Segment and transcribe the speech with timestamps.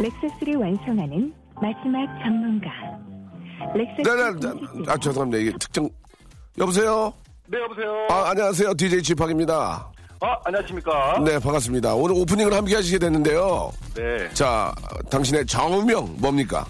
[0.00, 2.70] 렉서스를 완성하는 마지막 전문가.
[3.74, 4.84] 렉서스 네, 네, 네.
[4.90, 5.38] 아 죄송합니다.
[5.38, 5.88] 이게 특정
[6.58, 7.12] 여보세요.
[7.46, 8.06] 네, 여보세요.
[8.08, 8.74] 아 안녕하세요.
[8.74, 9.90] DJ 박입니다.
[10.22, 11.22] 아, 안녕하십니까?
[11.24, 11.94] 네, 반갑습니다.
[11.94, 13.72] 오늘 오프닝을 함께 하시게 됐는데요.
[13.94, 14.28] 네.
[14.34, 14.74] 자,
[15.10, 16.66] 당신의 정우명 뭡니까?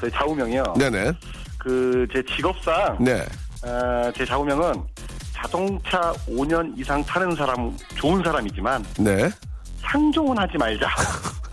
[0.00, 0.62] 저희 좌우명이요.
[0.78, 1.12] 네네.
[1.58, 3.24] 그, 제 직업상, 네.
[3.66, 4.72] 어, 제 좌우명은
[5.34, 9.28] 자동차 5년 이상 타는 사람, 좋은 사람이지만, 네.
[9.80, 10.86] 상종은 하지 말자.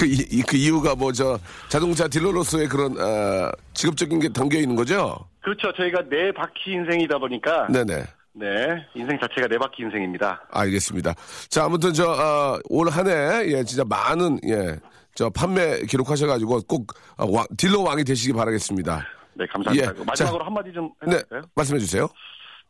[0.00, 4.74] 그, 이, 이- 그 이유가 뭐, 저, 자동차 딜러로서의 그런, 어, 직업적인 게 담겨 있는
[4.74, 5.18] 거죠?
[5.42, 5.70] 그렇죠.
[5.76, 7.84] 저희가 네 바퀴 인생이다 보니까, 네.
[7.84, 8.46] 네 네.
[8.94, 10.42] 인생 자체가 네 바퀴 인생입니다.
[10.50, 11.14] 알겠습니다.
[11.50, 14.78] 자, 아무튼 저, 어, 올 한 해, 예, 진짜 많은, 예,
[15.14, 16.86] 저, 판매 기록하셔가지고 꼭,
[17.18, 19.06] 어, 왕- 딜러 왕이 되시기 바라겠습니다.
[19.34, 19.86] 네, 감사합니다.
[20.00, 20.04] 예.
[20.04, 21.16] 마지막으로 자, 한마디 좀 네.
[21.16, 21.42] 해주세요.
[21.54, 22.08] 말씀해 주세요.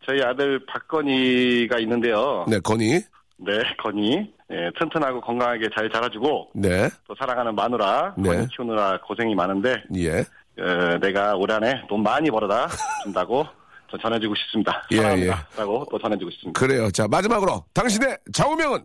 [0.05, 2.45] 저희 아들 박건희가 있는데요.
[2.49, 3.01] 네, 건희.
[3.43, 4.33] 네, 건희.
[4.51, 6.89] 예, 튼튼하고 건강하게 잘 자라주고, 네.
[7.07, 8.29] 또 사랑하는 마누라, 네.
[8.29, 10.21] 건희 키우느라 고생이 많은데, 예.
[10.59, 12.69] 어, 내가 올 한해 돈 많이 벌어다
[13.05, 13.47] 준다고
[13.91, 14.83] 저 전해주고 싶습니다.
[14.91, 15.49] 예, 사랑합니다.
[15.57, 16.61] 라고 또 전해주고 싶습니다.
[16.61, 16.91] 그래요.
[16.91, 18.85] 자, 마지막으로 당신의 좌우명은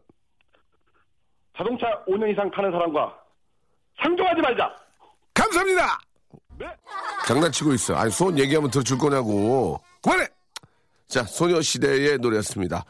[1.58, 3.14] 자동차 5년 이상 타는 사람과
[4.02, 4.76] 상종하지 말자.
[5.34, 6.00] 감사합니다.
[7.28, 7.96] 장난치고 있어.
[7.96, 9.80] 아니 소원 얘기하면 들어줄 거냐고.
[10.02, 10.28] 그만해.
[11.08, 12.84] 자 소녀시대의 노래였습니다.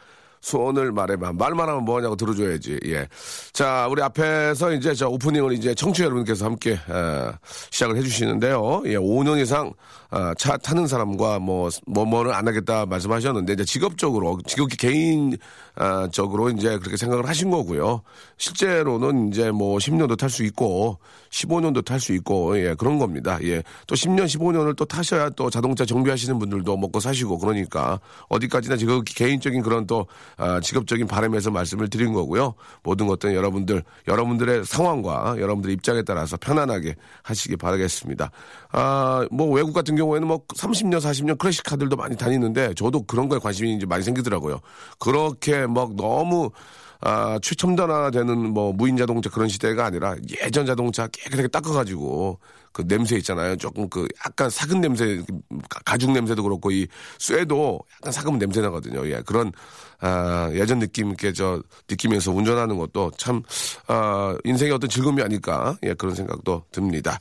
[0.46, 1.34] 소원을 말해봐.
[1.34, 2.80] 말만 하면 뭐하냐고 들어줘야지.
[2.86, 3.08] 예.
[3.52, 7.34] 자, 우리 앞에서 이제 저 오프닝을 이제 청취자 여러분께서 함께 어,
[7.72, 8.84] 시작을 해주시는데요.
[8.86, 9.74] 예, 5년 이상
[10.05, 10.05] 어,
[10.38, 16.96] 차 타는 사람과 뭐, 뭐, 뭐를 안 하겠다 말씀하셨는데 이제 직업적으로, 직업 개인적으로 이제 그렇게
[16.96, 18.02] 생각을 하신 거고요.
[18.38, 21.00] 실제로는 이제 뭐 10년도 탈 수 있고
[21.32, 23.38] 15년도 탈 수 있고 예, 그런 겁니다.
[23.44, 23.62] 예.
[23.88, 28.00] 또 10년, 15년을 또 타셔야 또 자동차 정비하시는 분들도 먹고 사시고 그러니까
[28.30, 32.54] 어디까지나 지금 개인적인 그런 또 아, 직업적인 바람에서 말씀을 드린 거고요.
[32.84, 38.32] 모든 것들은 여러분들, 여러분들의 상황과 여러분들의 입장에 따라서 편안하게 하시기 바라겠습니다.
[38.78, 43.40] 아, 뭐 외국 같은 경우에는 뭐 30년, 40년 클래식 카들도 많이 다니는데 저도 그런 거에
[43.40, 44.60] 관심이 이제 많이 생기더라고요.
[45.00, 46.52] 그렇게 막 너무
[47.00, 52.40] 아, 최첨단화되는 뭐 무인 자동차 그런 시대가 아니라 예전 자동차 깨끗하게 닦아가지고
[52.74, 53.56] 그 냄새 있잖아요.
[53.56, 55.22] 조금 그 약간 사근 냄새,
[55.70, 56.86] 가- 가죽 냄새도 그렇고 이
[57.20, 59.08] 쇠도 약간 사근 냄새 나거든요.
[59.10, 59.54] 예, 그런
[60.02, 63.42] 아, 예전 느낌 있게 저 느끼면서 운전하는 것도 참
[63.88, 67.20] 아, 인생의 어떤 즐거움이 아닐까 예, 그런 생각도 듭니다.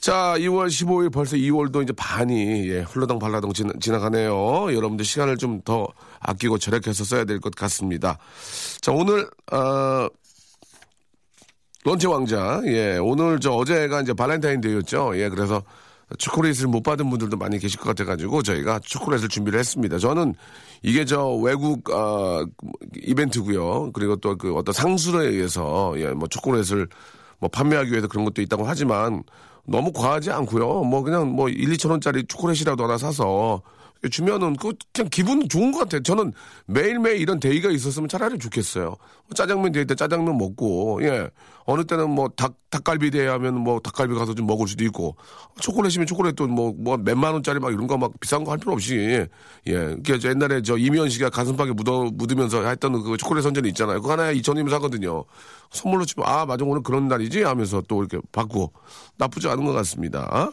[0.00, 4.72] 자, 2월 15일 벌써 2월도 이제 반이 예, 흘러당 발라당 지나, 지나 가네요.
[4.72, 5.88] 여러분들 시간을 좀 더
[6.20, 8.18] 아끼고 절약해서 써야 될 것 같습니다.
[8.80, 10.06] 자, 오늘 어,
[11.84, 12.60] 런치 왕자.
[12.66, 15.12] 예, 오늘 저 어제가 이제 발렌타인데이였죠.
[15.18, 15.62] 예, 그래서
[16.18, 19.98] 초콜릿을 못 받은 분들도 많이 계실 것 같아가지고 저희가 초콜릿을 준비를 했습니다.
[19.98, 20.34] 저는
[20.82, 22.44] 이게 저 외국 어,
[23.02, 23.90] 이벤트고요.
[23.92, 26.86] 그리고 또 그 어떤 상술에 의해서 예, 뭐 초콜릿을
[27.40, 29.24] 뭐 판매하기 위해서 그런 것도 있다고 하지만
[29.66, 30.84] 너무 과하지 않고요.
[30.84, 33.62] 뭐 그냥 뭐 1, 2천 원짜리 초콜릿이라도 하나 사서
[34.08, 36.02] 주면은 그 그냥 기분 좋은 것 같아요.
[36.02, 36.32] 저는
[36.66, 38.96] 매일매일 이런 day가 있었으면 차라리 좋겠어요.
[39.34, 41.28] 짜장면 day 때 짜장면 먹고 예
[41.64, 45.16] 어느 때는 뭐 닭 닭갈비 day 하면 뭐 닭갈비 가서 좀 먹을 수도 있고
[45.60, 49.26] 초콜릿이면 초콜릿도 뭐뭐 몇만 원짜리 막 이런 거 막 비싼 거 할 필요 없이
[49.66, 54.00] 예 저 옛날에 저 이미연 씨가 가슴팍에 묻어 묻으면서 했던 그 초콜릿 선전이 있잖아요.
[54.00, 55.24] 그거 하나에 2천 원이면 사거든요.
[55.70, 58.72] 선물로 주면 아 맞아 오늘 그런 날이지 하면서 또 이렇게 받고
[59.16, 60.50] 나쁘지 않은 것 같습니다.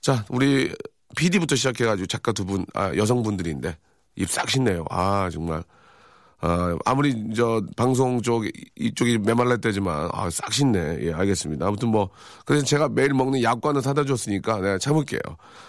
[0.00, 0.74] 자 우리
[1.16, 3.76] PD부터 시작해가지고 작가 두 분, 아, 여성분들인데,
[4.16, 4.84] 입싹 씻네요.
[4.90, 5.62] 아, 정말.
[6.44, 8.44] 아, 아무리 저 방송 쪽
[8.74, 10.98] 이쪽이 메말랐다지만 아, 싹 씻네.
[11.02, 11.64] 예, 알겠습니다.
[11.68, 12.10] 아무튼 뭐
[12.44, 15.20] 그래서 제가 매일 먹는 약과는 사다 줬으니까 내가 참을게요.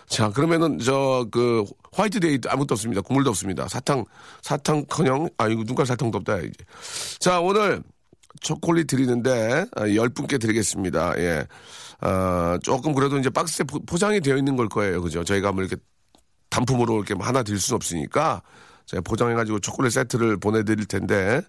[0.08, 1.64] 자, 그러면은 저 그
[1.94, 3.02] 화이트 데이 아무것도 없습니다.
[3.02, 3.68] 국물도 없습니다.
[3.68, 4.04] 사탕
[4.42, 6.52] 사탕커녕 아 이거 눈깔 사탕도 없다 이제.
[7.20, 7.84] 자, 오늘
[8.42, 11.14] 초콜릿 드리는데 아, 10분께 드리겠습니다.
[11.20, 11.46] 예.
[12.06, 15.02] 아, 조금 그래도 이제 박스에 포- 포장이 되어 있는 걸 거예요.
[15.02, 15.24] 그죠?
[15.24, 15.78] 저희가 뭐 이렇게
[16.50, 18.42] 단품으로 이렇게 하나 드릴 수는 없으니까
[18.86, 21.42] 제가 포장해가지고 초콜릿 세트를 보내드릴 텐데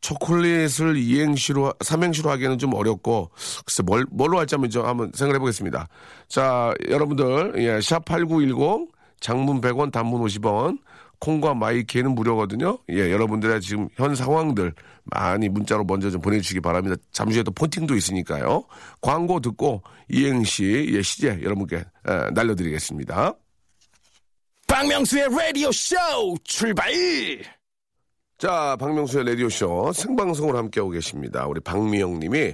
[0.00, 3.30] 초콜릿을 이행시로 삼행시로 하기에는 좀 어렵고
[3.64, 5.86] 글쎄 뭘 뭘로 할지 한번 좀 한번 생각해 보겠습니다.
[6.28, 8.88] 자 여러분들 예, 샵8910
[9.20, 10.78] 장문 100원 단문 50원
[11.24, 12.78] 콩과 마이케이는 무료거든요.
[12.90, 14.74] 예, 여러분들의 지금 현 상황들
[15.04, 16.96] 많이 문자로 먼저 좀 보내주시기 바랍니다.
[17.12, 18.64] 잠시 후에 또 폰팅도 있으니까요.
[19.00, 23.32] 광고 듣고 이행시 예, 시제 여러분께 에, 날려드리겠습니다.
[24.66, 25.96] 박명수의 라디오 쇼
[26.44, 26.92] 출발!
[28.36, 31.46] 자, 박명수의 라디오 쇼 생방송을 함께하고 계십니다.
[31.46, 32.52] 우리 박미영 님이,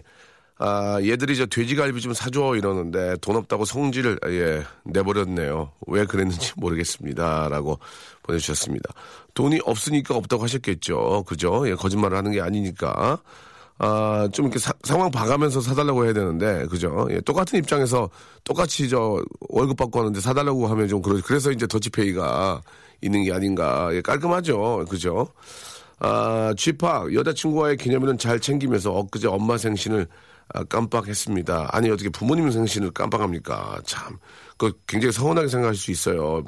[0.62, 5.72] 아, 얘들이 저 돼지갈비 좀 사줘 이러는데 돈 없다고 성질을, 예, 내버렸네요.
[5.86, 7.48] 왜 그랬는지 모르겠습니다.
[7.48, 7.78] 라고
[8.24, 8.90] 보내주셨습니다.
[9.32, 11.24] 돈이 없으니까 없다고 하셨겠죠.
[11.26, 11.66] 그죠?
[11.66, 13.18] 예, 거짓말을 하는 게 아니니까.
[13.78, 17.08] 아, 좀 이렇게 사- 상황 봐가면서 사달라고 해야 되는데, 그죠?
[17.10, 18.10] 예, 똑같은 입장에서
[18.44, 19.18] 똑같이 저
[19.48, 22.60] 월급 받고 하는데 사달라고 하면 좀 그러, 그래서 이제 더치페이가
[23.00, 23.88] 있는 게 아닌가.
[23.94, 24.84] 예, 깔끔하죠.
[24.90, 25.28] 그죠?
[26.00, 30.06] 아, 쥐팍, 여자친구와의 기념일은 잘 챙기면서 엊그제 엄마 생신을 아,
[30.68, 31.68] 깜빡했습니다.
[31.72, 33.80] 아니, 어떻게 부모님 생신을 깜빡합니까?
[33.84, 34.18] 참.
[34.56, 36.44] 그 굉장히 서운하게 생각할 수 있어요.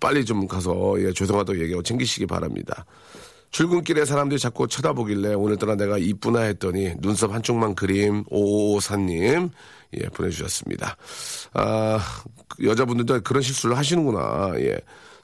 [0.00, 2.84] 빨리 좀 가서, 예, 죄송하다고 얘기하고 챙기시기 바랍니다.
[3.52, 9.50] 출근길에 사람들이 자꾸 쳐다보길래 오늘따라 내가 이쁘나 했더니 눈썹 한쪽만 그림 오오사님
[9.94, 10.96] 예 보내주셨습니다.
[11.52, 14.54] 아그 여자분들도 그런 실수를 하시는구나.
[14.56, 14.78] 예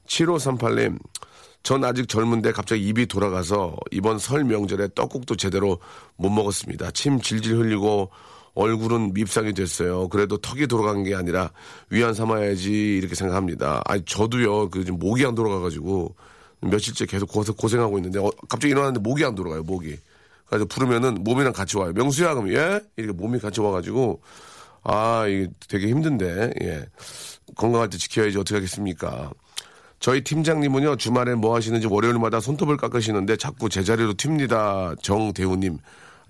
[0.07, 0.99] 7538님
[1.63, 5.79] 전 아직 젊은데 갑자기 입이 돌아가서 이번 설 명절에 떡국도 제대로
[6.17, 6.91] 못 먹었습니다.
[6.93, 8.11] 침 질질 흘리고
[8.55, 10.09] 얼굴은 밉상이 됐어요.
[10.09, 11.51] 그래도 턱이 돌아간 게 아니라
[11.91, 13.83] 위안 삼아야지 이렇게 생각합니다.
[13.85, 16.15] 아니 저도요 그 지금 목이 안 돌아가가지고
[16.61, 19.97] 며칠째 계속 고생, 고생하고 있는데 어, 갑자기 일어났는데 목이 안 돌아가요 목이.
[20.47, 21.93] 그래서 부르면은 몸이랑 같이 와요.
[21.95, 24.23] 명수야 그럼 예 이렇게 몸이 같이 와가지고
[24.83, 26.87] 아 이게 되게 힘든데 예
[27.57, 29.31] 건강할 때 지켜야지 어떻게 하겠습니까.
[30.01, 35.79] 저희 팀장님은요 주말에 뭐 하시는지 월요일마다 손톱을 깎으시는데 자꾸 제자리로 튑니다 정대우님.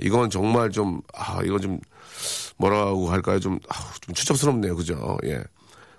[0.00, 1.81] 이건 정말 좀 아 이건 좀
[2.56, 3.38] 뭐라고 할까요?
[3.38, 4.75] 좀, 아우, 좀 추접스럽네요.
[4.76, 5.19] 그죠?
[5.25, 5.43] 예.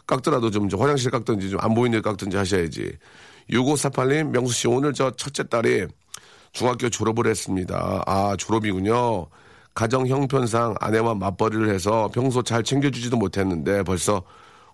[0.07, 2.91] 깎더라도 좀, 좀 화장실 깎든지 좀 안 보이는 데 깎든지 하셔야지.
[3.51, 5.87] 6548님 명수 씨 오늘 저 첫째 딸이
[6.51, 8.03] 중학교 졸업을 했습니다.
[8.05, 9.27] 아 졸업이군요.
[9.75, 14.23] 가정 형편상 아내와 맞벌이를 해서 평소 잘 챙겨주지도 못했는데 벌써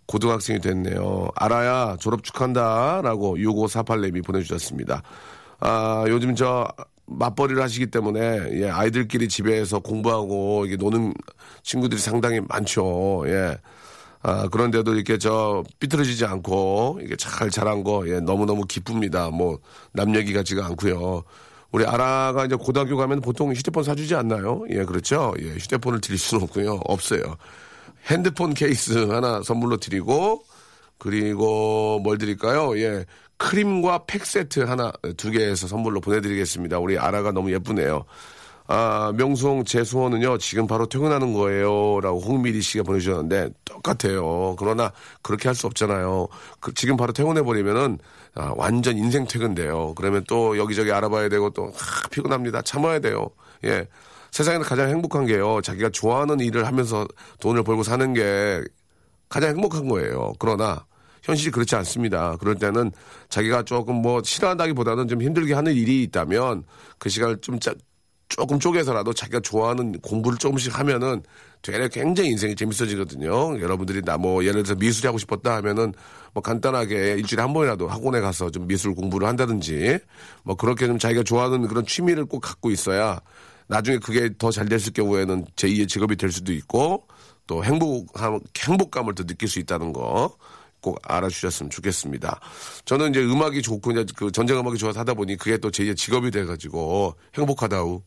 [0.07, 1.29] 고등학생이 됐네요.
[1.35, 3.01] 알아야 졸업 축한다.
[3.01, 5.01] 라고 6548님이 보내주셨습니다.
[5.59, 6.67] 아, 요즘 저
[7.07, 11.13] 맞벌이를 하시기 때문에, 예, 아이들끼리 집에서 공부하고, 이게 노는
[11.63, 13.23] 친구들이 상당히 많죠.
[13.27, 13.57] 예.
[14.21, 19.29] 아, 그런데도 이렇게 저 삐뚤어지지 않고, 이게 잘 자란 거, 예, 너무너무 기쁩니다.
[19.29, 19.59] 뭐,
[19.93, 21.23] 남 얘기 같지가 않고요.
[21.71, 24.63] 우리 아라가 이제 고등학교 가면 보통 휴대폰 사주지 않나요?
[24.69, 25.33] 예, 그렇죠.
[25.39, 26.79] 예, 휴대폰을 드릴 수는 없고요.
[26.85, 27.21] 없어요.
[28.05, 30.43] 핸드폰 케이스 하나 선물로 드리고
[30.97, 32.77] 그리고 뭘 드릴까요?
[32.79, 33.05] 예.
[33.37, 36.79] 크림과 팩 세트 하나 두 개에서 선물로 보내드리겠습니다.
[36.79, 38.05] 우리 아라가 너무 예쁘네요.
[38.67, 41.99] 아, 명수홍 제 소원은요, 지금 바로 퇴근하는 거예요.
[42.01, 44.55] 라고 홍미리 씨가 보내주셨는데, 똑같아요.
[44.57, 44.91] 그러나,
[45.21, 46.27] 그렇게 할 수 없잖아요.
[46.61, 47.99] 그, 지금 바로 퇴근해버리면은,
[48.33, 49.93] 아, 완전 인생 퇴근돼요.
[49.95, 52.63] 그러면 또 여기저기 알아봐야 되고, 또, 아, 피곤합니다.
[52.63, 53.29] 참아야 돼요.
[53.65, 53.87] 예.
[54.35, 57.07] 세상에서 가장 행복한 게요, 자기가 좋아하는 일을 하면서
[57.39, 58.61] 돈을 벌고 사는 게
[59.29, 60.33] 가장 행복한 거예요.
[60.39, 60.85] 그러나,
[61.23, 62.35] 현실이 그렇지 않습니다.
[62.35, 62.91] 그럴 때는
[63.29, 66.65] 자기가 조금 뭐 싫어한다기보다는 좀 힘들게 하는 일이 있다면
[66.99, 67.73] 그 시간을 좀 짜,
[68.27, 71.23] 조금 쪼개서라도 자기가 좋아하는 공부를 조금씩 하면은
[71.61, 73.61] 되게 굉장히 인생이 재밌어지거든요.
[73.61, 75.93] 여러분들이 나 뭐 예를 들어서 미술이 하고 싶었다 하면은
[76.33, 79.97] 뭐 간단하게 일주일에 한 번이라도 학원에 가서 좀 미술 공부를 한다든지
[80.43, 83.21] 뭐 그렇게 좀 자기가 좋아하는 그런 취미를 꼭 갖고 있어야
[83.67, 87.07] 나중에 그게 더 잘 됐을 경우에는 제2의 직업이 될 수도 있고
[87.47, 88.13] 또 행복,
[88.57, 90.35] 행복감을 더 느낄 수 있다는 거.
[90.81, 92.39] 꼭 알아주셨으면 좋겠습니다.
[92.85, 96.29] 저는 이제 음악이 좋고 이제 그 전쟁 음악이 좋아서 하다 보니 그게 또 제2의 직업이
[96.29, 98.01] 돼가지고 행복하다우.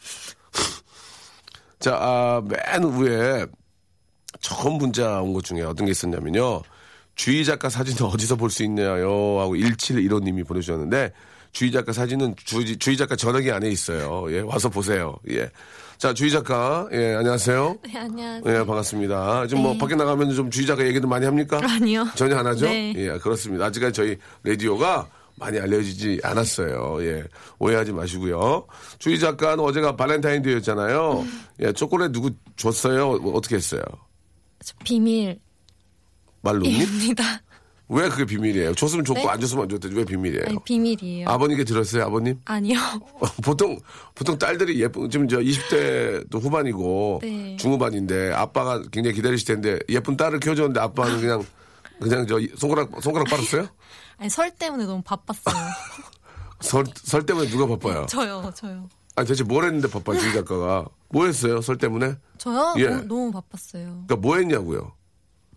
[1.80, 3.46] 자, 아, 맨 위에
[4.40, 6.62] 처음 문자 온 것 중에 어떤 게 있었냐면요.
[7.14, 9.38] 주희 작가 사진은 어디서 볼 수 있냐요?
[9.40, 11.12] 하고 1715님이 보내주셨는데,
[11.54, 14.26] 주희 작가 사진은 주, 주희 작가 전화기 안에 있어요.
[14.30, 15.16] 예, 와서 보세요.
[15.30, 15.48] 예.
[15.96, 17.78] 자, 주희 작가, 예, 안녕하세요.
[17.86, 18.42] 네, 안녕하세요.
[18.54, 19.46] 예, 반갑습니다.
[19.46, 19.78] 지금 뭐 네.
[19.78, 21.60] 밖에 나가면 좀 주희 작가 얘기도 많이 합니까?
[21.62, 22.06] 아니요.
[22.16, 22.66] 전혀 안 하죠?
[22.66, 22.92] 네.
[22.96, 23.66] 예, 그렇습니다.
[23.66, 26.98] 아직까지 저희 라디오가 많이 알려지지 않았어요.
[27.04, 27.24] 예.
[27.60, 28.66] 오해하지 마시고요.
[28.98, 31.24] 주희 작가는 어제가 발렌타인데이였잖아요.
[31.60, 33.12] 예, 초콜릿 누구 줬어요?
[33.32, 33.82] 어떻게 했어요?
[36.44, 37.22] 비밀입니다.
[37.88, 38.74] 왜 그게 비밀이에요?
[38.74, 39.28] 줬으면 줬고 네?
[39.28, 39.88] 안 줬으면 안 줬대.
[39.92, 40.44] 왜 비밀이에요?
[40.46, 41.28] 아니, 비밀이에요.
[41.28, 42.40] 아버님께 들었어요, 아버님?
[42.46, 42.78] 아니요.
[43.44, 43.78] 보통
[44.14, 47.56] 보통 딸들이 예쁜 지금 저 20대도 후반이고 네.
[47.56, 51.44] 중후반인데 아빠가 굉장히 기다리실 텐데 예쁜 딸을 키워줬는데 아빠는 그냥
[52.00, 53.68] 그냥 저 손가락 손가락 빨았어요?
[54.16, 55.54] 아니, 설 때문에 너무 바빴어요.
[56.60, 58.06] 설, 설 때문에 누가 바빠요?
[58.08, 58.88] 저요, 저요.
[59.16, 60.86] 아니 대체 뭘 했는데 바빠요, 주 작가가?
[61.10, 62.16] 뭐 했어요, 설 때문에?
[62.38, 62.74] 저요?
[62.78, 62.86] 예.
[62.88, 63.84] 너무, 너무 바빴어요.
[64.06, 64.92] 그러니까 뭐 했냐고요?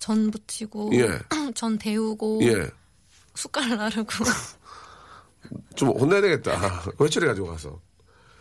[0.08, 1.20] 전 부치고, 예.
[1.54, 2.70] 전 데우고, 예.
[3.36, 4.08] 숟갈 나르고.
[5.76, 6.82] 좀 혼내야 되겠다.
[7.02, 7.78] 회초리 가지고 가서.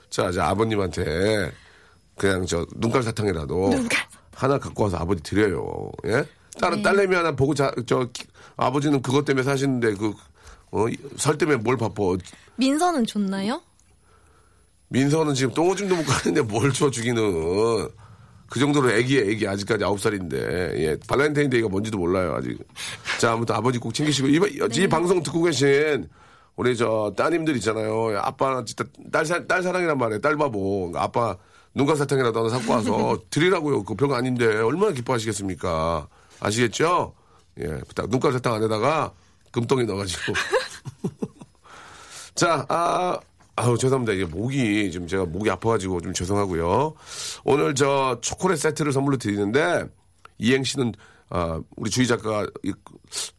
[0.08, 1.50] 자, 이제 아버님한테
[2.16, 3.73] 그냥 저 눈깔 사탕이라도
[4.32, 5.90] 하나 갖고 와서 아버지 드려요.
[6.06, 6.25] 예?
[6.61, 6.82] 딸은 네.
[6.85, 10.14] 딸내미 하나 보고 자, 저 기- 아버지는 그것 때문에 사시는데 그
[10.70, 12.02] 어, 이- 설 때문에 뭘 바빠.
[12.54, 13.61] 민서는 좋나요?
[14.88, 17.88] 민서는 지금 똥오줌도 못 가는데 뭘 줘 주기는.
[18.48, 19.46] 그 정도로 애기야, 애기.
[19.46, 20.72] 아직까지 아홉 살인데.
[20.76, 20.96] 예.
[21.08, 22.58] 발렌타인데이가 뭔지도 몰라요, 아직.
[23.18, 24.28] 자, 아무튼 아버지 꼭 챙기시고.
[24.28, 24.40] 이,
[24.72, 26.08] 이 방송 듣고 계신
[26.56, 28.18] 우리 저 따님들 있잖아요.
[28.18, 30.20] 아빠 진짜 딸, 사, 딸 사랑이란 말이에요.
[30.20, 30.90] 딸 바보.
[30.90, 31.36] 그러니까 아빠
[31.75, 33.84] 눈깔사탕이라도 하나 사고 와서 드리라고요.
[33.84, 36.08] 그 별거 아닌데 얼마나 기뻐하시겠습니까?
[36.40, 37.14] 아시겠죠?
[37.60, 37.66] 예.
[37.86, 38.08] 부탁.
[38.08, 39.12] 눈깔사탕 안에다가
[39.50, 40.32] 금덩이 넣어가지고.
[42.34, 43.18] 자, 아,
[43.56, 44.12] 아우, 죄송합니다.
[44.12, 46.94] 이게 목이, 지금 제가 목이 아파가지고 좀 죄송하고요.
[47.44, 49.86] 오늘 저 초콜릿 세트를 선물로 드리는데,
[50.38, 50.92] 이행 씨는,
[51.30, 52.72] 아, 우리 주희 작가가 이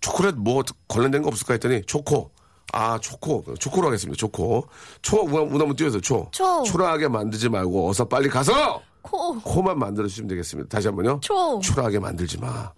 [0.01, 2.31] 초콜릿 뭐 관련된 거 없을까 했더니, 초코.
[2.73, 3.43] 아, 초코.
[3.59, 4.17] 초코로 하겠습니다.
[4.17, 4.67] 초코.
[5.01, 6.27] 초, 한번 띄워서 초.
[6.31, 6.63] 초.
[6.63, 8.81] 초라하게 만들지 말고 어서 빨리 가서!
[9.01, 10.67] 코, 코만 만들어주시면 되겠습니다.
[10.67, 11.19] 다시 한 번요.
[11.21, 11.59] 초.
[11.61, 12.71] 초라하게 만들지 마.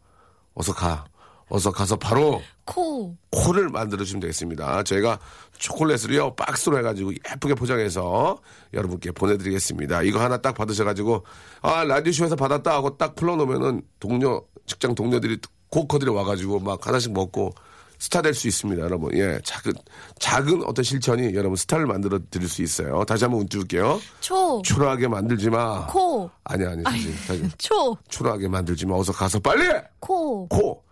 [0.54, 1.06] 어서 가.
[1.50, 3.16] 어서 가서 바로 코.
[3.32, 4.84] 코를 만들어 주시면 되겠습니다.
[4.84, 5.20] 저희가
[5.58, 8.38] 초콜릿을요, 박스로 해가지고 예쁘게 포장해서
[8.74, 10.04] 여러분께 보내드리겠습니다.
[10.04, 11.26] 이거 하나 딱 받으셔가지고,
[11.62, 15.40] 아, 라디오 쇼에서 받았다 하고 딱 풀어놓으면은 동료, 직장 동료들이
[15.70, 17.52] 고커들이 와가지고 막 하나씩 먹고
[17.98, 19.12] 스타 될 수 있습니다, 여러분.
[19.18, 19.74] 예, 작은,
[20.20, 23.04] 작은 어떤 실천이 여러분 스타를 만들어 드릴 수 있어요.
[23.04, 24.00] 다시 한번 운 띄울게요.
[24.22, 24.62] 초.
[24.64, 25.86] 초라하게 만들지 마.
[25.88, 26.30] 코.
[26.46, 27.44] 아니, 아니, 다시, 다시.
[27.58, 27.98] 초.
[28.08, 28.96] 초라하게 만들지 마.
[28.96, 29.68] 어서 가서 빨리!
[30.00, 30.48] 코.
[30.48, 30.84] 코, 코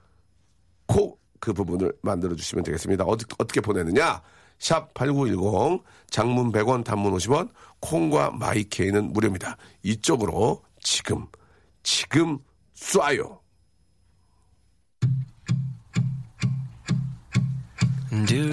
[1.48, 3.06] 그 부분을 만들어 주시면 되겠습니다.
[3.06, 4.22] 어떻게, 어떻게 보내느냐?
[4.60, 9.56] 샵 8910, 장문 100원, 단문 50원, 콩과 마이케이는 무료입니다.
[9.82, 11.26] 이쪽으로 지금,
[11.84, 12.40] 지금
[12.76, 13.40] 쏴요.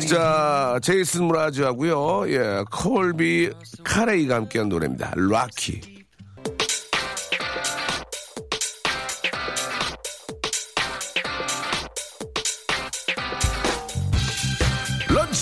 [0.06, 2.30] 자, 제이슨 무라즈 하고요.
[2.30, 3.50] 예, 콜비
[3.82, 5.14] 카레이가 함께한 노래입니다.
[5.16, 5.93] 락키.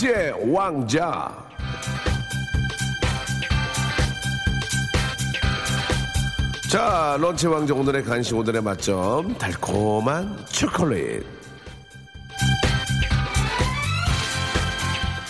[0.03, 1.33] 런치의 왕자.
[6.69, 11.25] 자, 런치 왕자 오늘의 간식 오늘의 맛점 달콤한 초콜릿.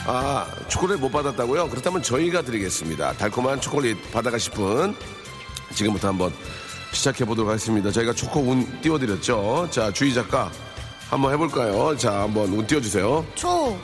[0.06, 1.68] 아, 초콜릿 못 받았다고요?
[1.68, 3.12] 그렇다면 저희가 드리겠습니다.
[3.14, 4.96] 달콤한 초콜릿 받아가실 분
[5.74, 6.32] 지금부터 한번
[6.92, 7.90] 시작해 보도록 하겠습니다.
[7.90, 9.68] 저희가 초코 운 띄워드렸죠.
[9.70, 10.50] 자, 주희 작가
[11.10, 11.96] 한번 해볼까요?
[11.96, 13.24] 자, 한번 운 띄워주세요.
[13.34, 13.76] 초.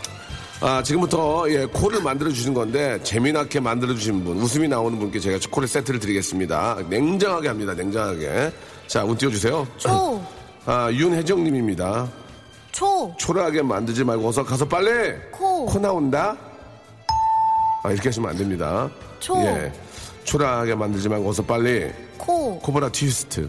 [0.61, 5.39] 아, 지금부터, 예, 코를 만들어 주신 건데, 재미나게 만들어 주신 분, 웃음이 나오는 분께 제가
[5.39, 6.79] 초콜릿 세트를 드리겠습니다.
[6.89, 8.53] 냉정하게 합니다, 냉정하게.
[8.89, 9.67] 자, 운 띄워 주세요.
[9.77, 10.21] 초.
[10.67, 12.09] 아, 윤혜정 님입니다.
[12.73, 13.15] 초.
[13.19, 15.15] 초라하게 만들지 말고 어서 가서 빨리!
[15.31, 15.67] 코.
[15.67, 16.37] 코 나온다?
[17.85, 18.91] 아, 이렇게 하시면 안 됩니다.
[19.21, 19.41] 초.
[19.45, 19.73] 예.
[20.25, 21.89] 초라하게 만들지 말고 어서 빨리.
[22.17, 22.59] 코.
[22.59, 23.49] 코브라 트위스트.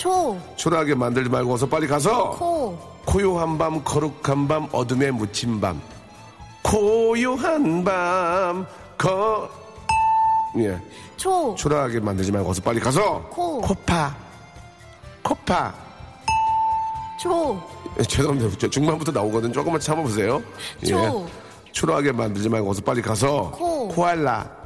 [0.00, 0.40] 초.
[0.56, 2.30] 초라하게 만들지 말고 어서 빨리 가서!
[2.30, 2.78] 코.
[3.04, 5.78] 고요한 밤, 거룩한 밤, 어둠에 묻힌 밤.
[6.62, 8.66] 고요한 밤,
[8.96, 9.50] 거,
[10.56, 10.80] 예.
[11.18, 11.54] 초.
[11.54, 13.20] 초라하게 만들지 말고 어서 빨리 가서!
[13.28, 13.60] 코.
[13.60, 14.16] 코파.
[15.22, 15.74] 코파.
[17.20, 17.62] 초.
[17.98, 18.56] 예, 죄송합니다.
[18.58, 19.52] 저 중반부터 나오거든.
[19.52, 20.42] 조금만 참아보세요.
[20.88, 21.26] 초.
[21.72, 23.50] 초라하게 만들지 말고 어서 빨리 가서.
[23.50, 23.88] 코.
[23.88, 24.59] 코알라.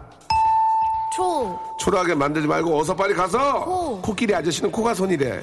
[1.14, 1.58] 초.
[1.78, 3.64] 초라하게 만들지 말고 어서 빨리 가서.
[3.64, 4.00] 코.
[4.00, 5.40] 코끼리 아저씨는 코가 손이래.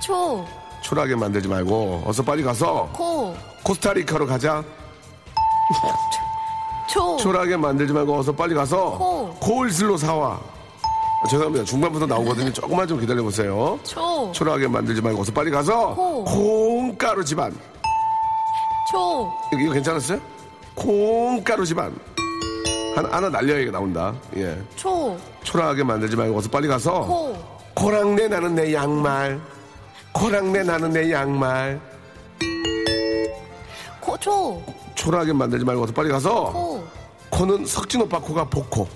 [0.00, 0.44] 초.
[0.82, 2.88] 초라하게 만들지 말고 어서 빨리 가서.
[2.92, 3.34] 코.
[3.62, 4.62] 코스타리카로 가자.
[6.90, 7.16] 초.
[7.16, 8.90] 초라하게 만들지 말고 어서 빨리 가서.
[8.98, 9.34] 코.
[9.40, 10.38] 코울슬로 사와.
[11.22, 11.64] 아, 죄송합니다.
[11.64, 12.52] 중반부터 나오거든요.
[12.52, 13.78] 조금만 좀 기다려보세요.
[13.82, 14.30] 초.
[14.32, 15.94] 초라하게 만들지 말고 어서 빨리 가서.
[15.94, 16.24] 코.
[16.24, 17.58] 콩가루 집안.
[18.90, 19.32] 초.
[19.54, 20.20] 이거, 이거 괜찮았어요?
[20.74, 21.98] 콩가루 집안.
[22.94, 24.14] 하나, 하나 날려야 이게 나온다.
[24.36, 24.56] 예.
[24.76, 25.16] 초.
[25.42, 27.00] 초라하게 만들지 말고 어서 빨리 가서.
[27.00, 27.36] 코.
[27.74, 29.40] 코랑내 나는 내 양말.
[30.12, 31.80] 코랑내 나는 내 양말.
[34.00, 34.16] 코.
[34.18, 34.62] 초,
[34.94, 36.84] 초라하게 만들지 말고 어서 빨리 가서 코,
[37.30, 38.86] 코는 석진 오빠 코가 복코.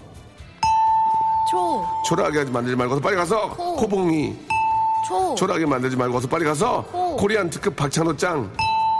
[1.50, 3.76] 초, 초라하게 만들지 말고 어서 빨리 가서 코.
[3.76, 4.36] 코봉이.
[5.06, 7.16] 초, 초라하게 만들지 말고 어서 빨리 가서 코.
[7.16, 8.50] 코리안 특급 박찬호 짱.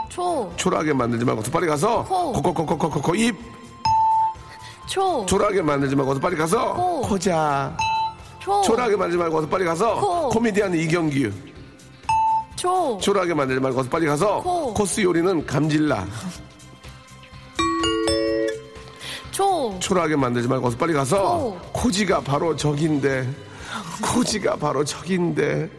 [0.09, 2.33] 초, 초라하게 만들지 말고 어서 빨리 가서 코.
[2.33, 3.58] 코코코코코코 입.
[4.89, 7.01] 초, 초라하게 만들지 말고 어서 빨리 가서 코.
[7.01, 7.75] 코자.
[8.39, 10.29] 초, 초라하게 만들지 말고 어서 빨리 가서 코.
[10.29, 11.31] 코미디언 이경규.
[12.55, 14.73] 초, 초라하게 만들지 말고 어서 빨리 가서 코.
[14.73, 16.07] 코스 요리는 감질나.
[19.31, 21.57] 초, 초라하게 만들지 말고 어서 빨리 가서 코.
[21.71, 23.29] 코지가 바로 적인데
[24.01, 25.69] 코지가 바로 적인데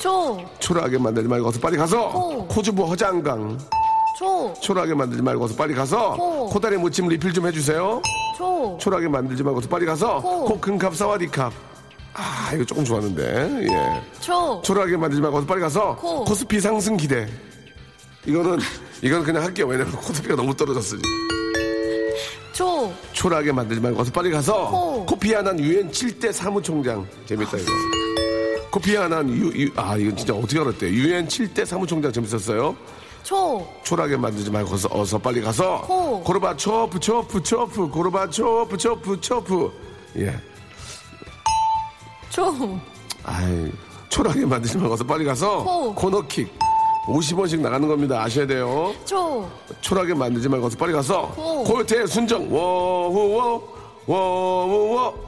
[0.00, 2.46] 초, 초라하게 만들지 말고 어서 빨리 가서 코.
[2.48, 3.58] 코주부 허장강
[4.18, 6.46] 초, 초라하게 만들지 말고 어서 빨리 가서 코.
[6.46, 8.00] 코다리 무침 리필 좀 해주세요.
[8.36, 10.44] 초, 초라하게 만들지 말고 어서 빨리 가서 코.
[10.46, 11.52] ขอบคุณครับ สวัสดีครับ
[12.14, 13.66] 아 이거 조금 좋았는데.
[13.70, 14.02] 예.
[14.20, 16.24] 초, 초라하게 만들지 말고 어서 빨리 가서 코.
[16.24, 17.28] 코스피 상승 기대.
[18.24, 18.58] 이거는
[19.02, 19.66] 이건 그냥 할게요.
[19.66, 21.02] 왜냐면 코스피가 너무 떨어졌으니
[22.54, 25.06] 초, 초라하게 만들지 말고 어서 빨리 가서 코.
[25.06, 27.06] 코피 아난 유엔 7대 사무총장.
[27.26, 27.70] 재밌다 이거.
[28.70, 30.90] 코피 아난 유, 유, 아 이건 진짜 어떻게 알았대?
[30.90, 32.76] 유엔 7대 사무총장 재밌었어요
[33.26, 36.22] 초, 초라하게 만들지 말고 어서, 어서 빨리 가서 코.
[36.22, 39.72] 고르바 초프 초프 초프 고르바 초프 초프 초프.
[40.18, 40.32] 예.
[42.30, 42.54] 초,
[43.24, 43.72] 아이
[44.10, 45.92] 초라하게 만들지 말고 어서 빨리 가서 코.
[45.96, 46.56] 코너킥.
[47.08, 48.22] 50원씩 나가는 겁니다.
[48.22, 48.94] 아셔야 돼요.
[49.04, 51.64] 초, 초라하게 만들지 말고 어서 빨리 가서 코.
[51.64, 52.46] 코요태 순정.
[52.54, 53.74] 워우워.
[54.06, 55.26] 워우워.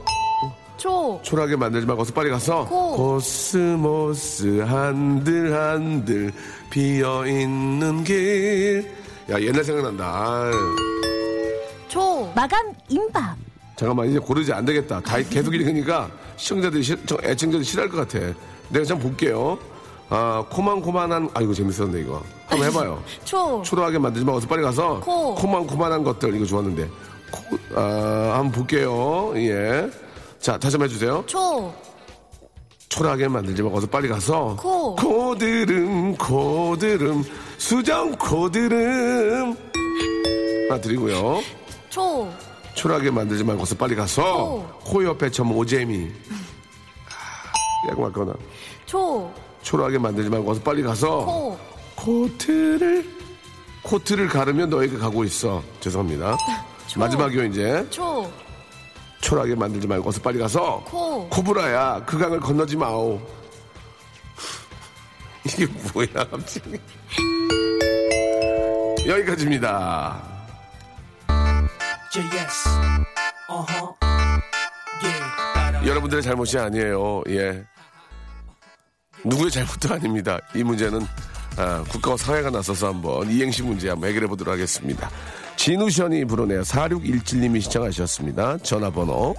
[0.77, 2.95] 초, 초라하게 만들지 말고 어서 빨리 가서 코.
[2.95, 6.31] 코스모스 한들 한들
[6.69, 8.99] 비어 있는 길
[9.29, 10.49] 야 옛날 생각난다.
[11.87, 13.35] 초, 마감 임박.
[13.75, 14.99] 잠깐만 이제 고르지 안 되겠다.
[15.01, 18.33] 다 계속 읽으니까 시청자들이 시, 저 애청자들이 싫어할 것 같아.
[18.69, 19.57] 내가 좀 볼게요.
[20.09, 22.23] 아 코만코만한 아 이거 재밌었네 이거.
[22.47, 23.03] 한번 해봐요.
[23.23, 25.35] 초, 초라하게 만들지 말고 어서 빨리 가서 코.
[25.35, 26.89] 코만코만한 것들 이거 좋았는데.
[27.31, 29.31] 코, 아 한번 볼게요.
[29.35, 29.87] 예
[30.39, 31.23] 자 다시 한번 해주세요.
[31.27, 31.71] 초,
[32.99, 34.57] 초라하게 만들지 말고 어서 빨리 가서.
[34.59, 34.93] 코.
[34.95, 37.23] 코드름 코드름.
[37.57, 39.55] 수정 코드름.
[40.67, 41.41] 하나 드리고요.
[41.89, 42.29] 초,
[42.75, 46.09] 초라하게 만들지 말고 어서 빨리 가서 코 옆에 점 오재미.
[47.07, 48.33] 아, 야구 아까나
[48.85, 51.57] 초, 초라하게 만들지 말고 어서 빨리 가서 코,
[51.95, 53.09] 코트를
[53.81, 55.63] 코트를 가르면 너에게 가고 있어.
[55.79, 56.35] 죄송합니다.
[56.97, 57.87] 마지막이요 이제.
[57.89, 58.29] 초,
[59.21, 61.27] 초라하게 만들지 말고 어서 빨리 가서 코.
[61.29, 63.19] 코브라야 그 강을 건너지 마오.
[65.45, 66.79] 이게 뭐야 갑자기.
[69.07, 70.21] 여기까지입니다.
[75.85, 77.23] 여러분들의 잘못이 아니에요.
[77.29, 77.63] 예.
[79.23, 80.39] 누구의 잘못도 아닙니다.
[80.53, 81.01] 이 문제는
[81.59, 85.09] 아, 국가와 사회가 나서서 한번 이행시 문제 한번 해결해 보도록 하겠습니다
[85.57, 89.35] 진우션이 부르네요 4617님이 시청하셨습니다 전화번호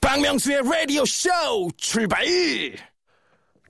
[0.00, 1.30] 박명수의 라디오 쇼
[1.76, 2.24] 출발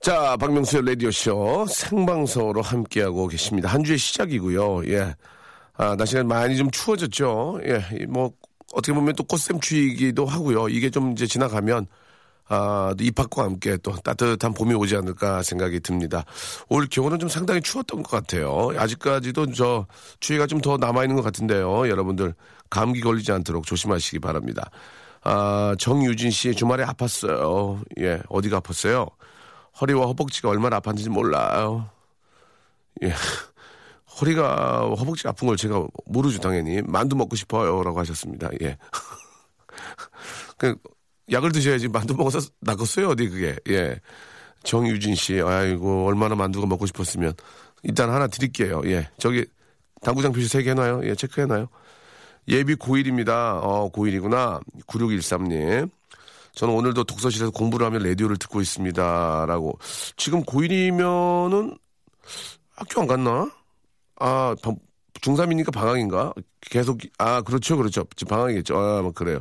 [0.01, 3.69] 자, 박명수의 라디오 쇼 생방송으로 함께하고 계십니다.
[3.69, 4.87] 한 주의 시작이고요.
[4.89, 5.15] 예.
[5.73, 7.59] 아, 날씨가 많이 좀 추워졌죠.
[7.65, 7.83] 예.
[7.99, 8.31] 이 뭐,
[8.73, 10.69] 어떻게 보면 또 꽃샘 추위기도 하고요.
[10.69, 11.87] 이게 좀 이제 지나가면,
[12.47, 16.25] 아, 또 입학과 함께 또 따뜻한 봄이 오지 않을까 생각이 듭니다.
[16.69, 18.69] 올 겨울은 좀 상당히 추웠던 것 같아요.
[18.77, 19.87] 아직까지도 저
[20.19, 21.87] 추위가 좀 더 남아있는 것 같은데요.
[21.89, 22.33] 여러분들
[22.69, 24.69] 감기 걸리지 않도록 조심하시기 바랍니다.
[25.23, 27.83] 아, 정유진 씨 주말에 아팠어요.
[27.99, 28.21] 예.
[28.29, 29.09] 어디가 아팠어요?
[29.81, 31.89] 허리와 허벅지가 얼마나 아팠는지 몰라요.
[33.03, 33.13] 예.
[34.21, 38.49] 허리가 허벅지 아픈 걸 제가 모르죠 당연히 만두 먹고 싶어요라고 하셨습니다.
[38.61, 38.77] 예.
[40.57, 40.77] 그
[41.31, 43.99] 약을 드셔야지 만두 먹어서 나겠어요 어디 그게 예.
[44.63, 47.33] 정유진 씨 아이고 얼마나 만두가 먹고 싶었으면
[47.83, 48.81] 일단 하나 드릴게요.
[48.85, 49.09] 예.
[49.17, 49.45] 저기
[50.01, 51.01] 당구장 표시 세 개 해놔요.
[51.07, 51.67] 예 체크해놔요.
[52.47, 53.29] 예비 고1입니다.
[53.63, 54.61] 어, 고1이구나.
[54.87, 55.89] 9613님.
[56.53, 59.45] 저는 오늘도 독서실에서 공부를 하며 라디오를 듣고 있습니다.
[59.47, 59.77] 라고.
[60.15, 61.77] 지금 고1이면은
[62.75, 63.49] 학교 안 갔나?
[64.19, 64.77] 아, 방-
[65.21, 66.33] 중3이니까 방학인가?
[66.61, 68.05] 계속, 아, 그렇죠, 그렇죠.
[68.29, 68.77] 방학이겠죠.
[68.77, 69.39] 아, 뭐, 그래요.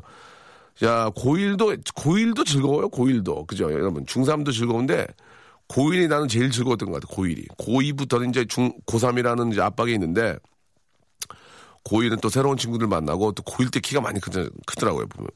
[0.77, 3.47] 자, 고1도, 고1도 즐거워요, 고1도.
[3.47, 4.05] 그죠, 여러분.
[4.07, 5.07] 중3도 즐거운데,
[5.69, 7.47] 고1이 나는 제일 즐거웠던 것 같아요, 고1이.
[7.57, 10.37] 고2부터는 이제 중, 고3이라는 이제 압박이 있는데,
[11.85, 15.29] 고1은 또 새로운 친구들 만나고, 또 고1 때 키가 많이 크더, 크더라고요, 보면.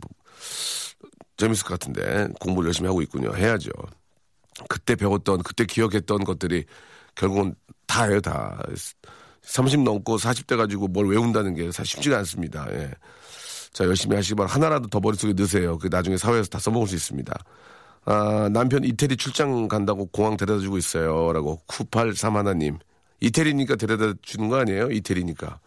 [1.36, 3.34] 재밌을 것 같은데, 공부를 열심히 하고 있군요.
[3.36, 3.70] 해야죠.
[4.68, 6.64] 그때 배웠던, 그때 기억했던 것들이
[7.14, 7.54] 결국은
[7.86, 8.60] 다예요, 다.
[9.42, 12.66] 30 넘고 40대 가지고 뭘 외운다는 게 사실 쉽지가 않습니다.
[12.72, 12.90] 예.
[13.72, 14.54] 자, 열심히 하시기 바랍니다.
[14.54, 15.78] 하나라도 더 머릿속에 넣으세요.
[15.78, 17.32] 그 나중에 사회에서 다 써먹을 수 있습니다.
[18.04, 21.32] 아, 남편 이태리 출장 간다고 공항 데려다 주고 있어요.
[21.32, 22.78] 라고 983 하나님.
[23.20, 24.90] 이태리니까 데려다 주는 거 아니에요?
[24.90, 25.60] 이태리니까.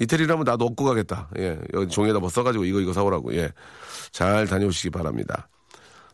[0.00, 1.28] 이태리라면 나도 얻고 가겠다.
[1.38, 1.58] 예.
[1.74, 3.34] 여기 종이에다 뭐 써가지고 이거 이거 사오라고.
[3.34, 3.50] 예.
[4.12, 5.48] 잘 다녀오시기 바랍니다.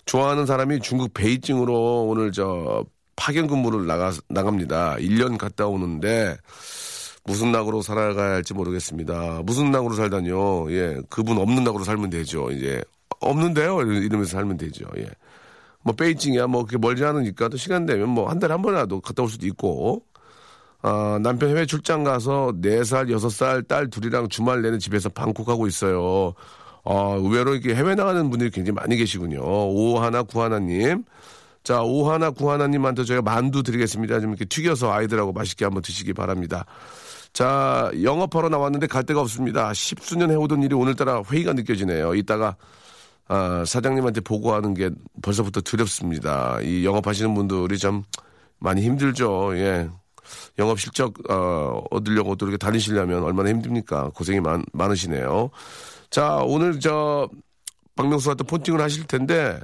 [0.07, 2.85] 좋아하는 사람이 중국 베이징으로 오늘 저
[3.17, 4.97] 파견 근무를 나가, 나갑니다.
[4.97, 6.37] 1년 갔다 오는데
[7.25, 9.43] 무슨 낙으로 살아가야 할지 모르겠습니다.
[9.45, 10.71] 무슨 낙으로 살다뇨.
[10.73, 10.99] 예.
[11.09, 12.51] 그분 없는 낙으로 살면 되죠.
[12.51, 12.83] 이제
[13.21, 13.81] 없는데요.
[13.81, 14.85] 이러면서 살면 되죠.
[14.99, 15.07] 예.
[15.83, 19.23] 뭐 베이징이야 뭐 그렇게 멀지 않으니까 또 시간 되면 뭐 한 달에 한 번이라도 갔다
[19.23, 20.03] 올 수도 있고
[20.83, 26.35] 아, 남편 해외 출장 가서 4살, 6살 딸 둘이랑 주말 내내 집에서 방콕하고 있어요.
[26.85, 29.41] 어, 의외로 이렇게 해외 나가는 분들이 굉장히 많이 계시군요.
[29.43, 31.05] 오하나 구하나님.
[31.63, 34.21] 자, 오하나 구하나님한테 저희가 만두 드리겠습니다.
[34.21, 36.67] 좀 이렇게 튀겨서 아이들하고 맛있게 한번 드시기 바랍니다.
[37.35, 39.75] 자, 영업하러 나왔는데 갈 데가 없습니다.
[39.75, 42.15] 십수년 해오던 일이 오늘따라 회의가 느껴지네요.
[42.15, 42.57] 이따가
[43.27, 46.61] 아, 사장님한테 보고하는 게 벌써부터 두렵습니다.
[46.63, 48.05] 이 영업하시는 분들이 참
[48.61, 49.57] 많이 힘들죠.
[49.57, 49.91] 예.
[50.61, 54.11] 영업 실적 어, 얻으려고 또 이렇게 다니시려면 얼마나 힘듭니까?
[54.15, 55.51] 고생이 많, 많으시네요.
[56.11, 57.29] 자, 오늘 저
[57.97, 59.59] 박명수와 또 폰팅을 하실 텐데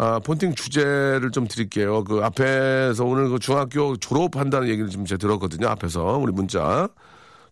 [0.00, 2.04] 아, 폰팅 주제를 좀 드릴게요.
[2.04, 5.66] 그 앞에서 오늘 그 중학교 졸업한다는 얘기를 좀 제가 들었거든요.
[5.68, 6.88] 앞에서 우리 문자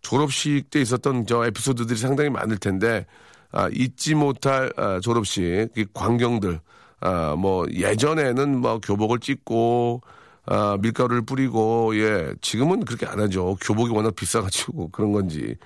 [0.01, 3.05] 졸업식 때 있었던 저 에피소드들이 상당히 많을 텐데
[3.51, 6.61] 아, 잊지 못할 아, 졸업식 이 광경들
[7.01, 10.01] 아, 뭐 예전에는 뭐 교복을 찢고
[10.45, 13.57] 아, 밀가루를 뿌리고 예 지금은 그렇게 안 하죠.
[13.61, 15.57] 교복이 워낙 비싸가지고 그런 건지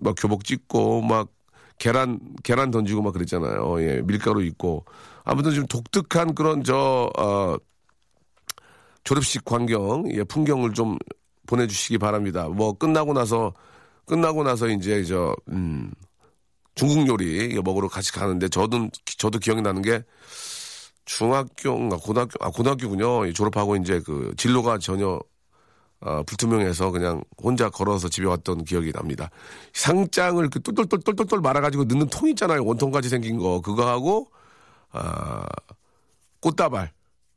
[0.00, 1.28] 막 교복 찢고 막
[1.78, 3.82] 계란 계란 던지고 막 그랬잖아요.
[3.82, 4.84] 예 밀가루 있고
[5.28, 7.56] 아무튼 좀 독특한 그런 저 어,
[9.04, 10.96] 졸업식 광경 예 풍경을 좀
[11.46, 12.48] 보내주시기 바랍니다.
[12.48, 13.52] 뭐 끝나고 나서
[14.06, 15.92] 끝나고 나서 이제 저 음.
[16.74, 18.88] 중국 요리 먹으러 같이 가는데 저도
[19.18, 20.02] 저도 기억이 나는 게
[21.04, 25.20] 중학교인가 고등학교 아 고등학교군요 졸업하고 이제 그 진로가 전혀
[26.00, 29.28] 어, 불투명해서 그냥 혼자 걸어서 집에 왔던 기억이 납니다.
[29.74, 34.30] 상장을 그 똘똘똘똘똘 말아가지고 넣는 통 있잖아요 원통같이 생긴 거 그거 하고
[34.92, 35.46] 아
[36.40, 36.92] 꽃다발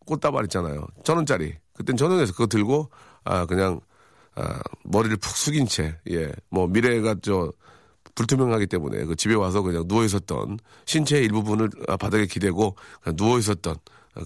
[0.06, 2.90] 꽃다발 있잖아요 천 원짜리 그땐 천 원에서 그거 들고
[3.24, 3.82] 아 그냥
[4.36, 7.52] 아, 머리를 푹 숙인 채 예 뭐 미래가 저
[8.16, 12.76] 불투명하기 때문에 그 집에 와서 그냥 누워 있었던 신체의 일부분을 바닥에 기대고
[13.16, 13.76] 누워 있었던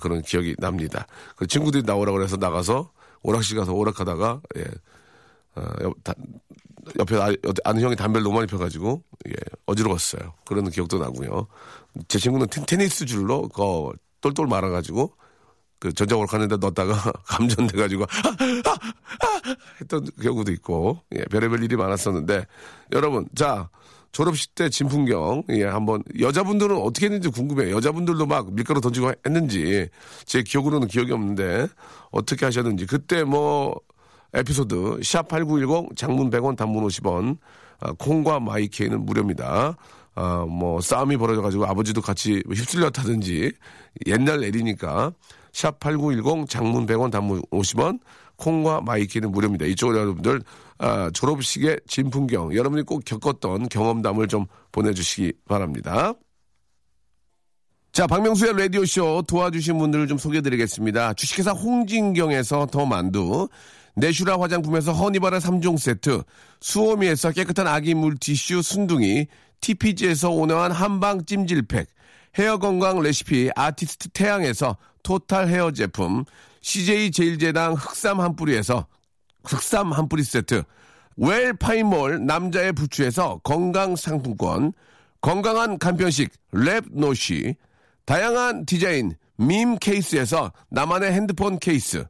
[0.02, 1.06] 그런 기억이 납니다.
[1.36, 4.66] 그 친구들이 나오라고 해서 나가서 오락실 가서 오락하다가 예.
[5.56, 6.14] 어, 옆, 다,
[7.00, 9.34] 옆에 아, 아는 형이 담배를 너무 많이 펴가지고 예,
[9.66, 10.34] 어지러웠어요.
[10.46, 11.48] 그런 기억도 나고요.
[12.08, 15.14] 제 친구는 테, 니스 줄로 그 똘똘 말아가지고
[15.80, 22.46] 그 전자오락 하는데 넣었다가 감전돼가지고 아, 아, 아, 했던 경우도 있고 예, 별의별 일이 많았었는데
[22.94, 23.70] 여러분 자
[24.12, 29.90] 졸업식 때 진풍경 예 한번 여자분들은 어떻게 했는지 궁금해요 여자분들도 막 밀가루 던지고 했는지
[30.26, 31.68] 제 기억으로는 기억이 없는데
[32.12, 33.80] 어떻게 하셨는지 그때 뭐
[34.36, 37.38] 에피소드 샵8910 장문 100원 단문 50원
[37.80, 39.76] 아, 콩과 마이케이는 무료입니다.
[40.16, 43.52] 아, 뭐 싸움이 벌어져가지고 아버지도 같이 휩쓸렸다든지
[44.08, 45.12] 옛날 얘기니까
[45.52, 48.00] 샵 8910 장문 100원 단문 50원
[48.38, 49.66] 콩과 마이케이는 무료입니다.
[49.66, 50.42] 이쪽으로 여러분들
[50.78, 56.14] 아, 졸업식의 진풍경 여러분이 꼭 겪었던 경험담을 좀 보내주시기 바랍니다.
[57.94, 61.14] 자, 박명수의 라디오쇼 도와주신 분들을 좀 소개해드리겠습니다.
[61.14, 63.48] 주식회사 홍진경에서 더 만두,
[63.96, 66.22] 내슈라 화장품에서 허니바라 3종 세트,
[66.60, 69.28] 수오미에서 깨끗한 아기 물티슈 순둥이,
[69.62, 71.88] TPG에서 온화한 한방 찜질팩,
[72.38, 76.26] 헤어 건강 레시피 아티스트 태양에서 토탈 헤어 제품,
[76.62, 78.88] CJ 제일제당 흑삼 한 뿌리에서
[79.46, 80.64] 흑삼 한 뿌리 세트,
[81.18, 84.74] 웰 파인몰 남자의 부추에서 건강 상품권,
[85.22, 87.56] 건강한 간편식 랩노시,
[88.06, 92.06] 다양한 디자인 밈 케이스에서 나만의 핸드폰 케이스,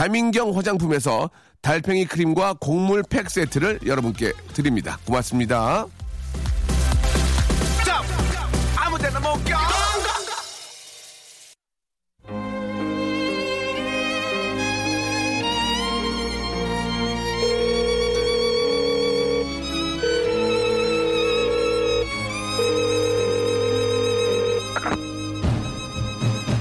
[0.00, 1.28] 자민경 화장품에서
[1.60, 4.98] 달팽이 크림과 곡물 팩 세트를 여러분께 드립니다.
[5.04, 5.84] 고맙습니다.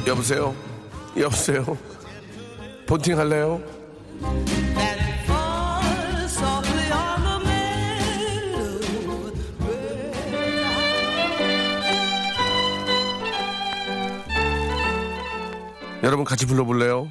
[0.05, 0.53] 여보세요?
[1.15, 1.98] 여보세요?
[2.89, 3.61] 본팅 할래요?
[16.01, 17.07] 여러분 같이 불러볼래요?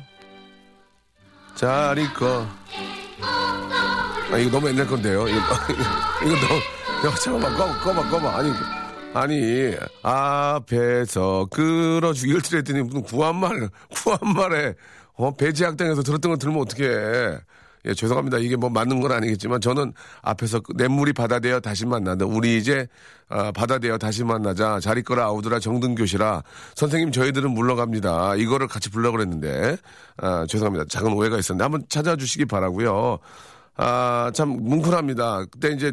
[1.55, 2.45] 자리 거.
[4.33, 5.29] 아 이거 너무 옛날 건데요.
[5.29, 5.38] 이거
[6.27, 8.51] 이거 너무 야 잠깐만 꺼봐 꺼봐 꺼봐 아니
[9.14, 14.75] 아니, 앞에서 끌어주기 이걸 들었더니 무슨 구한말, 구한말에,
[15.19, 17.39] 어, 배제학당에서 들었던 거 들으면 어떡해.
[17.87, 18.39] 예, 죄송합니다.
[18.39, 22.25] 이게 뭐 맞는 건 아니겠지만 저는 앞에서 그 냇물이 바다되어 다시 만나다.
[22.27, 22.87] 우리 이제
[23.29, 24.81] 아, 바다되어 다시 만나자.
[24.81, 26.43] 잘 있거라 아우드라 정등교시라.
[26.75, 28.37] 선생님 저희들은 물러갑니다.
[28.37, 29.77] 이거를 같이 불러 그랬는데
[30.17, 30.87] 아, 죄송합니다.
[30.89, 33.19] 작은 오해가 있었는데 한번 찾아주시기 바라고요.
[33.77, 35.45] 아, 참 뭉클합니다.
[35.51, 35.93] 그때 이제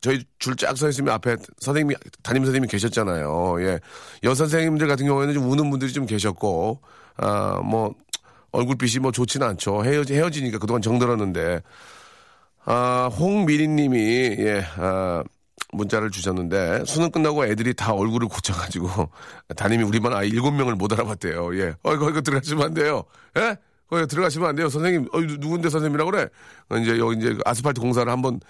[0.00, 3.56] 저희 줄 쫙 서 있으면 앞에 선생님이 담임 선생님이 계셨잖아요.
[3.60, 3.80] 예.
[4.24, 6.80] 여 선생님들 같은 경우에는 좀 우는 분들이 좀 계셨고
[7.18, 7.94] 아, 뭐
[8.56, 9.84] 얼굴빛이 뭐 좋지는 않죠.
[9.84, 11.60] 헤어지, 헤어지니까 그동안 정들었는데,
[12.64, 15.22] 아, 홍미리 님이, 예, 아,
[15.72, 18.88] 문자를 주셨는데, 수능 끝나고 애들이 다 얼굴을 고쳐가지고,
[19.56, 21.58] 담임이 우리만 아이 일곱 명을 못 알아봤대요.
[21.58, 21.74] 예.
[21.82, 23.04] 어, 이거, 이거 들어가시면 안 돼요.
[23.36, 23.56] 예?
[23.88, 24.68] 거기 들어가시면 안 돼요.
[24.68, 26.28] 선생님, 어, 누군데 선생님이라고 그래?
[26.70, 28.40] 어, 이제 여기 이제 아스팔트 공사를 한번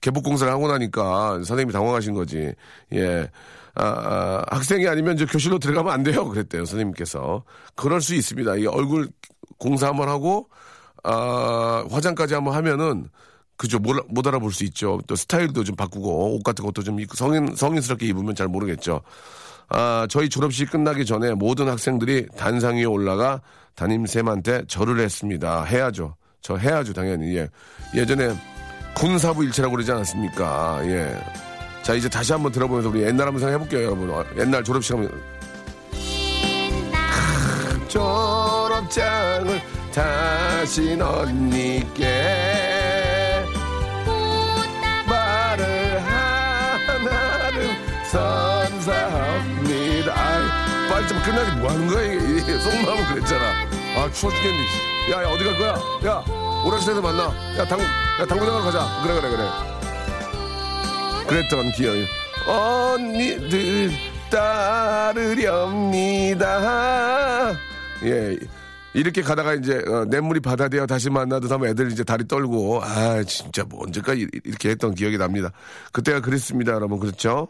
[0.00, 2.54] 개복 공사를 하고 나니까 선생님이 당황하신 거지.
[2.94, 3.30] 예.
[3.76, 6.26] 아, 아, 학생이 아니면 저 교실로 들어가면 안 돼요.
[6.28, 6.64] 그랬대요.
[6.64, 7.44] 선생님께서.
[7.74, 8.56] 그럴 수 있습니다.
[8.56, 9.08] 이 얼굴
[9.58, 10.48] 공사 한번 하고,
[11.04, 13.08] 아, 화장까지 한번 하면은,
[13.58, 13.78] 그죠.
[13.78, 15.00] 못, 못 알아볼 수 있죠.
[15.06, 19.02] 또 스타일도 좀 바꾸고, 옷 같은 것도 좀 성인, 성인스럽게 입으면 잘 모르겠죠.
[19.68, 23.42] 아, 저희 졸업식 끝나기 전에 모든 학생들이 단상 위에 올라가
[23.74, 25.64] 담임쌤한테 절을 했습니다.
[25.64, 26.16] 해야죠.
[26.40, 27.36] 저 해야죠, 당연히.
[27.36, 27.48] 예.
[27.94, 28.34] 예전에
[28.94, 30.80] 군사부 일체라고 그러지 않았습니까?
[30.86, 31.45] 예.
[31.86, 34.10] 자, 이제 다시 한번 들어보면서 우리 옛날 한번 생각해볼게요, 여러분.
[34.10, 35.22] 어, 옛날 졸업식 한번.
[37.86, 39.62] 졸업장을
[39.94, 42.04] 다시 언니께
[45.08, 47.70] 말을 하나를
[48.10, 50.12] 선사합니다.
[50.12, 50.42] 아이,
[50.90, 52.58] 빨리 좀 끝나지 뭐 하는 거야, 이게.
[52.58, 53.44] 속마음은 그랬잖아.
[53.96, 54.58] 아, 추워 죽겠네.
[54.58, 55.12] 씨.
[55.12, 55.78] 야, 야, 어디 갈 거야?
[56.04, 56.24] 야,
[56.64, 57.26] 오락실에서 만나.
[57.56, 59.02] 야, 당, 야, 당구장으로 가자.
[59.04, 59.75] 그래, 그래, 그래.
[61.26, 62.06] 그랬던 기억이.
[62.46, 63.90] 언니들
[64.30, 65.16] 따르렵니다.
[68.04, 68.36] 예.
[68.94, 73.22] 이렇게 가다가 이제 어, 냇물이 바다 되어 다시 만나듯 하면 애들 이제 다리 떨고 아
[73.24, 75.50] 진짜 뭐 언제까지 이렇게 했던 기억이 납니다.
[75.92, 77.48] 그때가 그립습니다, 여러분 그렇죠?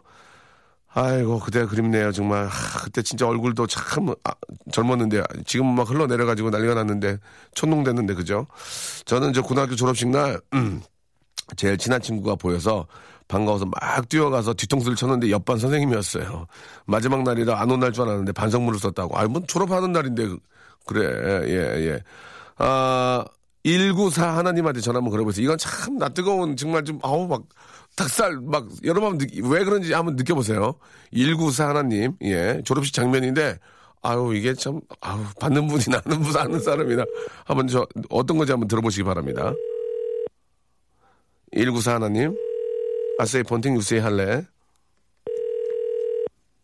[0.93, 4.31] 아이고 그때가 그립네요 정말 하, 그때 진짜 얼굴도 참 아,
[4.71, 7.17] 젊었는데 지금 막 흘러내려가지고 난리가 났는데
[7.53, 8.47] 촌농됐는데 그죠?
[9.05, 10.81] 저는 저 고등학교 졸업식 날 음,
[11.55, 12.87] 제일 친한 친구가 보여서
[13.27, 16.47] 반가워서 막 뛰어가서 뒤통수를 쳤는데 옆반 선생님이었어요.
[16.85, 19.17] 마지막 날이라 안 온 날 줄 알았는데 반성문을 썼다고.
[19.17, 20.35] 아이, 뭐 졸업하는 날인데.
[20.85, 21.99] 그래, 예, 예.
[22.57, 23.25] 아,
[23.63, 25.43] 194 하나님한테 전화 한번 걸어보세요.
[25.43, 27.43] 이건 참, 나 뜨거운, 정말 좀, 아우, 막,
[27.97, 30.75] 닭살, 막, 여러분, 느, 왜 그런지 한번 느껴보세요.
[31.13, 32.61] 194 하나님, 예.
[32.63, 33.57] 졸업식 장면인데,
[34.01, 37.03] 아유, 이게 참, 아유, 받는 분이 나는 분 아는 사람이나.
[37.45, 39.51] 한번 저, 어떤 건지 한번 들어보시기 바랍니다.
[41.51, 42.33] 194 하나님.
[43.19, 44.43] 아세이 본팅 유세이 할래?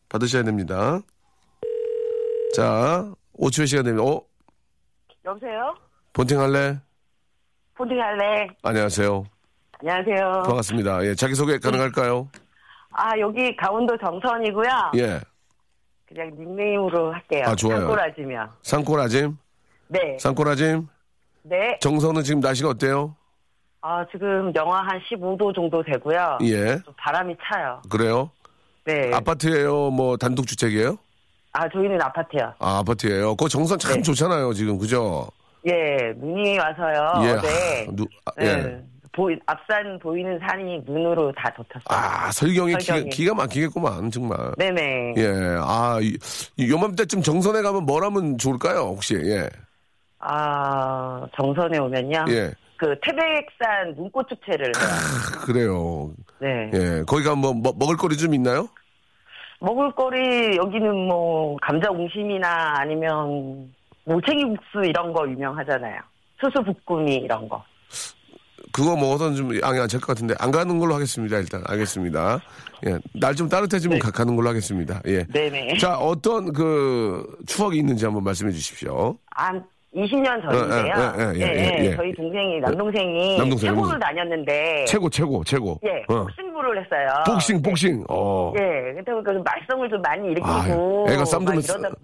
[0.10, 1.00] 받으셔야 됩니다.
[2.56, 4.04] 자, 5초의 시간 됩니다.
[4.08, 4.22] 어?
[5.26, 5.74] 여보세요?
[6.14, 6.80] 본팅 할래?
[7.76, 8.48] 폰팅 할래?
[8.62, 9.26] 안녕하세요.
[9.80, 10.44] 안녕하세요.
[10.46, 11.04] 반갑습니다.
[11.06, 12.30] 예, 자기소개 가능할까요?
[12.92, 14.92] 아, 여기 강원도 정선이고요.
[14.98, 15.20] 예.
[16.08, 17.46] 그냥 닉네임으로 할게요.
[17.48, 17.80] 아, 좋아요.
[17.80, 18.50] 산골아지며.
[18.62, 19.38] 산골아짐?
[19.88, 20.18] 네.
[20.20, 20.88] 산골아짐?
[21.44, 21.80] 네.
[21.82, 23.16] 정선은 지금 날씨가 어때요?
[23.86, 26.38] 아, 지금 영하 한 15도 정도 되고요.
[26.44, 26.78] 예.
[26.84, 27.82] 좀 바람이 차요.
[27.90, 28.30] 그래요?
[28.86, 29.12] 네.
[29.14, 29.92] 아파트예요?
[29.92, 30.98] 뭐 단독 주택이에요?
[31.52, 32.54] 아, 저희는 아파트요.
[32.60, 33.36] 아, 아파트예요.
[33.36, 34.02] 그 정선 참 네.
[34.02, 34.78] 좋잖아요, 지금.
[34.78, 35.28] 그죠?
[35.68, 37.26] 예, 눈이 와서요.
[37.26, 37.32] 예.
[37.86, 38.56] 하, 누, 아, 예.
[38.56, 38.84] 네.
[39.12, 41.84] 보이, 앞산 보이는 산이 눈으로 다 덮였어요.
[41.90, 43.10] 아, 설경이 기가, 설경이.
[43.10, 44.38] 기가 막히겠구만, 정말.
[44.58, 45.14] 네네.
[45.18, 45.28] 예,
[45.60, 46.18] 아, 이,
[46.56, 49.16] 이 요맘때쯤 정선에 가면 뭘 하면 좋을까요, 혹시?
[49.16, 49.50] 예.
[50.26, 52.26] 아, 정선에 오면요.
[52.30, 52.52] 예.
[52.78, 54.86] 그 태백산 눈꽃 축제를 해요.
[55.46, 56.12] 그래요.
[56.40, 56.70] 네.
[56.74, 57.04] 예.
[57.08, 58.68] 거기 가면 뭐, 뭐 먹을 거리 좀 있나요?
[59.60, 63.74] 먹을거리 여기는 뭐 감자 옹심이나 아니면
[64.06, 66.02] 모챙이국수 이런 거 유명하잖아요.
[66.42, 67.64] 수수부꾸미 이런 거.
[68.74, 71.38] 그거 먹어서는 좀 양이 안 찰 것 같은데 안 가는 걸로 하겠습니다.
[71.38, 72.40] 일단 알겠습니다.
[72.88, 75.00] 예, 날 좀 따뜻해지면 가, 가는 걸로 하겠습니다.
[75.06, 75.24] 예.
[75.28, 75.78] 네네.
[75.78, 79.16] 자, 어떤 그 추억이 있는지 한번 말씀해 주십시오.
[79.32, 79.64] 한
[79.96, 81.34] 20년 전인데요.
[81.36, 81.96] 예, 예, 예, 예, 예, 예.
[81.96, 84.00] 저희 동생이 남동생이 남동생, 남동생.
[84.00, 85.80] 다녔는데 최고, 최고, 최고.
[85.86, 86.24] 예, 어.
[86.24, 87.10] 복싱부를 했어요.
[87.28, 88.04] 복싱, 복싱.
[88.10, 88.54] 어.
[88.58, 91.62] 예, 그때 보니까 좀 말썽을 좀 많이 아, 일으키고 애가 쌈 좀,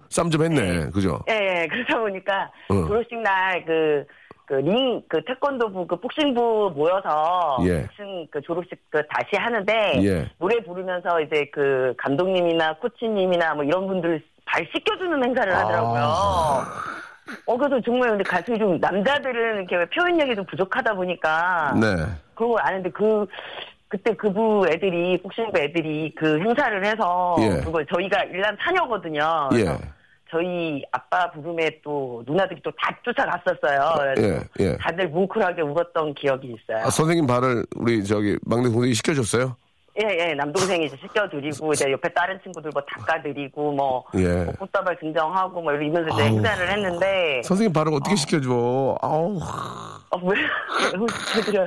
[0.08, 0.90] 쌈 좀 했네.
[0.90, 1.18] 그죠?
[1.28, 2.74] 예, 예, 그러다 보니까 어.
[2.86, 4.04] 졸업식 날 그,
[4.46, 7.86] 그 링, 그 태권도부, 그 복싱부 모여서 예.
[7.86, 9.72] 복싱 그 졸업식 그 다시 하는데
[10.04, 10.30] 예.
[10.38, 16.02] 노래 부르면서 이제 그 감독님이나 코치님이나 뭐 이런 분들 발 씻겨주는 행사를 하더라고요.
[16.02, 16.64] 아.
[17.46, 21.86] 어, 그래서 정말 근데 가슴이 좀 남자들은 이렇게 표현력이 좀 부족하다 보니까 네.
[22.34, 23.26] 그런 걸 아는데 그
[23.88, 27.60] 그때 그부 애들이 복싱부 애들이 그 행사를 해서 예.
[27.64, 29.48] 그걸 저희가 일남 차녀거든요.
[29.50, 29.78] 그래서 예.
[30.30, 34.14] 저희 아빠 부름에 또 누나들이 또 다 쫓아갔었어요.
[34.18, 34.76] 예, 예.
[34.76, 36.84] 다들 뭉클하게 울었던 기억이 있어요.
[36.86, 39.56] 아, 선생님 발을 우리 저기 막내 동생이 시켜줬어요?
[39.98, 44.44] 예, 예, 남동생이 이제 씻겨드리고, 이제 옆에 다른 친구들 뭐 닦아드리고, 뭐, 예.
[44.44, 46.28] 뭐 꽃다발 증정하고, 뭐 이러면서 이제 아우.
[46.28, 48.48] 행사를 했는데, 선생님 발을 어떻게 시켜줘?
[49.02, 49.38] 아우,
[50.10, 51.64] 어, 왜, 왜 시켜드려,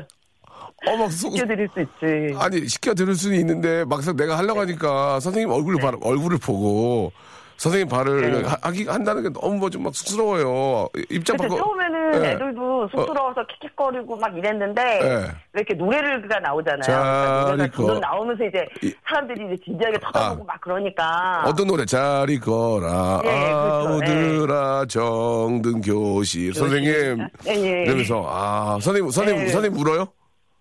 [0.87, 2.35] 어, 막 속, 시켜드릴 수 있지.
[2.39, 7.11] 아니, 시켜드릴 수는 있는데, 막상 내가 하려고 하니까 선생님 얼굴을, 바, 얼굴을 보고,
[7.57, 8.47] 선생님 발을 네.
[8.49, 10.89] 하, 하기, 한다는 게 너무 뭐 좀 막 쑥스러워요.
[11.09, 11.55] 입장 바꿔.
[11.57, 12.29] 처음에는 예.
[12.31, 15.07] 애들도 쑥스러워서 킥킥거리고 막 이랬는데, 예.
[15.53, 16.81] 왜 이렇게 노래가 나오잖아요.
[16.81, 20.45] 자, 그러니까 노래가 나오면서 이제 이- 사람들이 이제 진지하게 쳐다보고 아.
[20.47, 21.43] 막 그러니까.
[21.45, 21.85] 어떤 노래?
[21.85, 23.21] 잘 있거라.
[23.23, 23.57] 예, 그렇죠.
[23.87, 26.53] 아우들아, 정든 교실.
[26.53, 27.27] 선생님.
[27.47, 27.83] 예, 예.
[27.83, 29.47] 이러면서, 아, 선생님, 선생님, 예.
[29.49, 30.07] 선생님 울어요?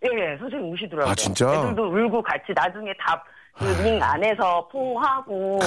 [0.05, 1.11] 예, 예, 선생님 우시더라고요.
[1.13, 1.47] 아, 진짜?
[1.53, 2.93] 애들도 울고 같이 나중에
[3.59, 5.61] 다그링 안에서 포하고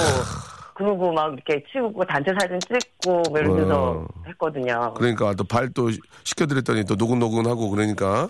[0.76, 4.08] 그러고 막 이렇게 치우고 단체 사진 찍고 뭐 이러면서 어.
[4.28, 4.94] 했거든요.
[4.96, 5.90] 그러니까 또 발 또
[6.24, 8.28] 시켜드렸더니 또 노근노근하고 그러니까.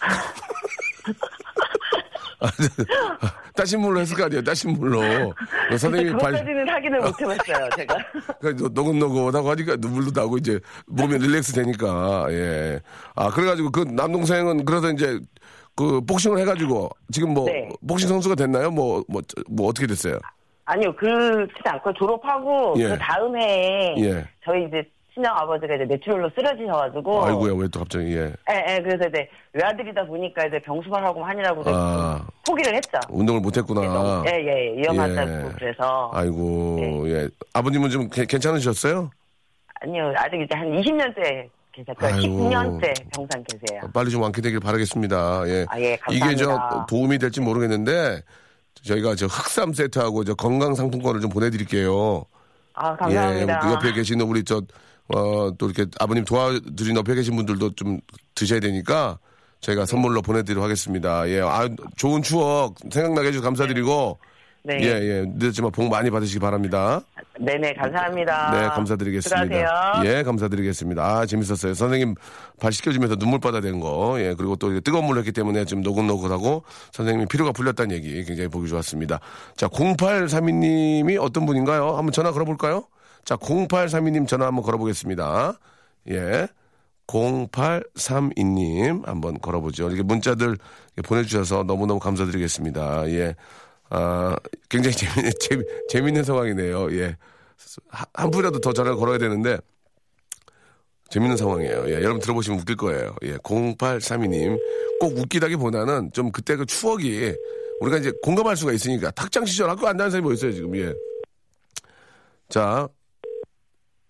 [3.54, 5.00] 따신 물로 했을 거 아니에요, 따신 물로.
[5.70, 7.96] 선생님이 발, 그것까지는 확인을 못 해봤어요, 제가.
[8.40, 12.80] 그러니까 노근노근하고 하니까 눈물도 나고 이제 몸이 릴렉스 되니까, 예.
[13.14, 15.20] 아, 그래가지고 그 남동생은 그래서 이제
[15.76, 17.68] 그 복싱을 해가지고 지금 뭐 네.
[17.86, 18.70] 복싱 선수가 됐나요?
[18.70, 20.18] 뭐, 뭐, 뭐 어떻게 됐어요?
[20.64, 22.88] 아니요, 그렇지 않고 졸업하고 예.
[22.90, 24.24] 그 다음 해에 예.
[24.44, 28.32] 저희 이제 친정 아버지가 이제 뇌출혈로 쓰러지셔가지고 아이고야, 왜 또 갑자기, 예.
[28.50, 32.24] 예, 예, 그래서 이제 외아들이다 보니까 이제 병수발하고 하느라고 아.
[32.46, 32.98] 포기를 했죠.
[33.10, 34.22] 운동을 못 했구나.
[34.26, 35.48] 예, 예, 위험하다고 예.
[35.58, 37.28] 그래서 아이고, 예.
[37.52, 39.10] 아버님은 좀 괜- 괜찮으셨어요?
[39.80, 41.94] 아니요, 아직 이제 한 20년째 계세요.
[41.98, 42.18] 그 아이고.
[42.50, 43.80] 19년째 병상 계세요.
[43.92, 45.42] 빨리 좀 완쾌되길 바라겠습니다.
[45.48, 45.66] 예.
[45.68, 46.86] 아, 예, 이게 저 감사합니다.
[46.88, 48.20] 도움이 될지 모르겠는데
[48.82, 52.24] 저희가 저 흑삼 세트하고 저 건강 상품권을 좀 보내드릴게요.
[52.74, 53.60] 아, 감사합니다.
[53.68, 53.72] 예.
[53.72, 54.62] 옆에 계시는 우리 저
[55.14, 58.00] 어, 또 이렇게 아버님 도와드린 옆에 계신 분들도 좀
[58.34, 59.18] 드셔야 되니까
[59.60, 61.28] 저희가 선물로 보내드리도록 하겠습니다.
[61.28, 61.40] 예.
[61.40, 64.31] 아, 좋은 추억 생각나게 해주셔서 감사드리고 네.
[64.70, 65.24] 예, 예.
[65.26, 67.00] 늦었지만 복 많이 받으시기 바랍니다.
[67.38, 68.50] 네네, 감사합니다.
[68.52, 69.44] 네, 감사드리겠습니다.
[69.44, 70.02] 수고하세요.
[70.04, 71.02] 예, 감사드리겠습니다.
[71.02, 71.74] 아, 재밌었어요.
[71.74, 72.14] 선생님
[72.60, 74.20] 발 씻겨주면서 눈물바다 된 거.
[74.20, 78.68] 예, 그리고 또 뜨거운 물을 했기 때문에 좀 노곤노곤하고 선생님이 피로가 풀렸다는 얘기 굉장히 보기
[78.68, 79.18] 좋았습니다.
[79.56, 81.96] 자, 0832님이 어떤 분인가요?
[81.96, 82.84] 한번 전화 걸어볼까요?
[83.24, 85.54] 자, 0832님 전화 한번 걸어보겠습니다.
[86.10, 86.46] 예.
[87.08, 89.88] 0832님 한번 걸어보죠.
[89.88, 90.56] 이렇게 문자들
[91.04, 93.08] 보내주셔서 너무너무 감사드리겠습니다.
[93.10, 93.34] 예.
[93.94, 94.34] 아,
[94.70, 96.90] 굉장히 재미, 재미, 재밌는 상황이네요.
[96.98, 97.16] 예.
[97.88, 99.58] 한- 한 분이라도 더 전화를 걸어야 되는데
[101.10, 101.84] 재밌는 상황이에요.
[101.88, 103.14] 예, 여러분 들어보시면 웃길 거예요.
[103.22, 104.58] 예, 0832님
[104.98, 107.34] 꼭 웃기다기 보다는 좀 그때 그 추억이
[107.80, 110.94] 우리가 이제 공감할 수가 있으니까 탁장 시절 학교 안 다니는 사람이 뭐 있어요 지금 예.
[112.48, 112.88] 자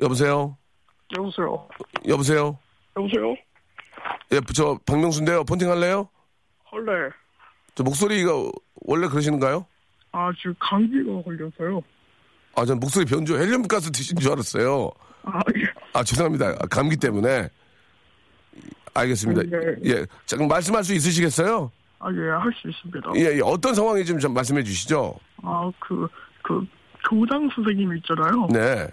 [0.01, 0.57] 여보세요.
[1.17, 1.69] 여보세요.
[2.07, 2.59] 여보세요.
[2.97, 3.35] 여보세요.
[4.33, 5.43] 예, 저 박명수인데요.
[5.45, 6.09] 폰팅 할래요?
[6.71, 7.11] 헐레.
[7.75, 8.33] 저 목소리가
[8.87, 9.67] 원래 그러시는가요?
[10.13, 11.83] 아 지금 감기가 걸려서요.
[12.55, 14.91] 아, 전 목소리 변조 헬륨 가스 드신 줄 알았어요.
[15.25, 15.63] 아 예.
[15.95, 16.49] 아, 죄송합니다.
[16.61, 17.49] 아, 감기 때문에.
[18.95, 19.43] 알겠습니다.
[19.45, 19.75] 네.
[19.87, 20.07] 예.
[20.27, 21.71] 자, 그럼 말씀할 수 있으시겠어요?
[21.99, 23.13] 아 예 할 수 있습니다.
[23.17, 23.41] 예, 예.
[23.43, 25.15] 어떤 상황인지 좀, 좀 말씀해 주시죠.
[25.43, 26.09] 아 그
[26.43, 26.67] 그
[27.09, 28.49] 교장 선생님 있잖아요.
[28.53, 28.89] 네.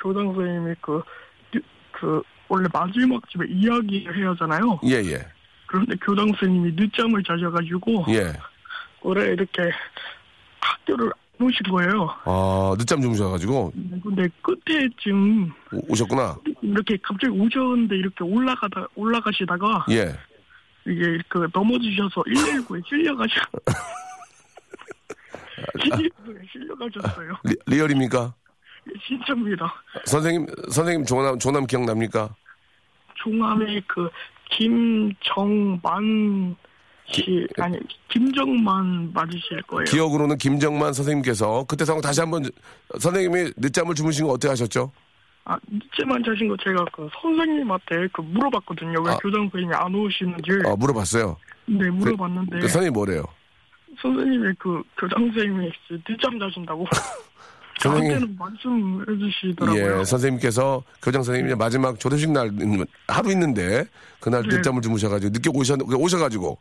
[0.00, 1.02] 교장 선생님이 그
[1.92, 4.80] 그 원래 마지막 집에 이야기를 해야 하잖아요.
[4.84, 5.26] 예, 예.
[5.66, 8.32] 그런데 교장 선생님이 늦잠을 자셔가지고 예.
[9.02, 9.62] 올해 이렇게
[10.66, 12.08] 학교를 안 오신 거예요.
[12.24, 16.36] 아, 늦잠 주무셔가지고 근데 끝에쯤 오- 오셨구나.
[16.62, 20.14] 이렇게 갑자기 오셨는데 이렇게 올라가다 올라가시다가 예.
[20.86, 23.34] 이게 그 넘어지셔서 119에 실려가셔.
[25.78, 27.32] 119에 실려가셨어요.
[27.44, 28.34] 리, 리얼입니까?
[29.06, 29.72] 진짜입니다.
[30.04, 32.34] 선생님, 선생님 조남, 조남 기억납니까?
[33.16, 34.08] 종암의 그
[34.50, 36.54] 김정만
[37.10, 39.84] 씨 아니 김정만 맞으실 거예요.
[39.84, 42.44] 기억으로는 김정만 선생님께서 그때 상황 다시 한번
[42.98, 44.90] 선생님이 늦잠을 주무신 거 어떻게 하셨죠?
[45.44, 49.00] 아 이제만 자신 거 제가 그 선생님한테 그 물어봤거든요.
[49.02, 49.16] 왜 아.
[49.18, 50.50] 교장 선생님이 안 오시는지.
[50.64, 51.36] 어, 물어봤어요.
[51.66, 53.22] 네 물어봤는데 그 선생님이 뭐래요?
[54.02, 55.70] 선생님이 그 교장 선생님이
[56.08, 56.86] 늦잠 자신다고
[57.80, 58.36] 선생님.
[58.38, 60.00] 말씀해 주시더라고요.
[60.00, 62.50] 예, 선생님께서 교장 선생님이 마지막 졸업식 날
[63.06, 63.84] 하루 있는데
[64.18, 64.56] 그날 네.
[64.56, 66.58] 늦잠을 주무셔가지고 늦게 오셔 오셔가지고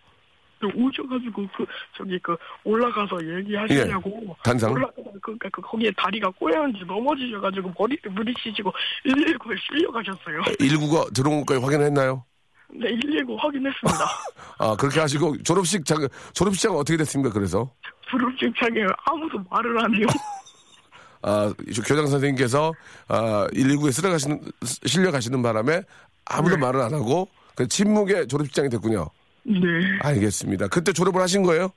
[0.60, 1.66] 또 오셔가지고 그
[1.97, 4.72] 저기 그 올라가서 얘기하시냐고 예, 단상?
[4.72, 8.72] 올라가서 그, 그, 그 거기에 다리가 꼬였는지 넘어지셔가지고 머리를 부딪히시고
[9.06, 10.41] 119에 실려가셨어요.
[10.60, 12.24] 119가 들어온 것까지 확인했나요?
[12.70, 14.06] 네, 119 확인했습니다.
[14.60, 17.34] 아, 그렇게 하시고 졸업식 장, 졸업식 장 어떻게 됐습니까?
[17.34, 17.72] 그래서?
[18.10, 20.08] 졸업식 장에 아무도 말을 안 해요.
[21.22, 21.51] 아,
[21.88, 22.72] 교장 선생님께서
[23.08, 24.41] 아, 119에 쓸어가시는
[24.86, 25.82] 실려 가시는 바람에
[26.26, 29.10] 아무도 말을 안 하고 그 침묵의 졸업식장이 됐군요.
[29.45, 29.59] 네.
[30.01, 30.67] 알겠습니다.
[30.67, 31.69] 그때 졸업을 하신 거예요?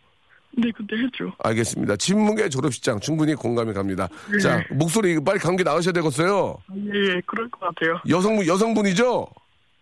[0.56, 1.32] 네, 그때 했죠.
[1.44, 1.96] 알겠습니다.
[1.96, 4.08] 침묵의 졸업식장 충분히 공감이 갑니다.
[4.32, 4.38] 네.
[4.38, 6.56] 자, 목소리 빨리 감기 나으셔야 되겠어요.
[6.66, 8.00] 아, 예, 예, 그럴 것 같아요.
[8.08, 9.28] 여성분 여성분이죠?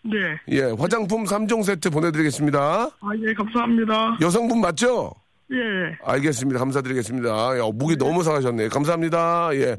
[0.02, 0.18] 네.
[0.48, 2.58] 예, 화장품 3종 세트 보내드리겠습니다.
[2.60, 4.18] 아, 예, 감사합니다.
[4.20, 5.12] 여성분 맞죠?
[5.52, 5.98] 예, 예.
[6.02, 6.58] 알겠습니다.
[6.58, 7.58] 감사드리겠습니다.
[7.58, 8.68] 야, 목이 너무 상하셨네.
[8.68, 9.50] 감사합니다.
[9.54, 9.76] 예.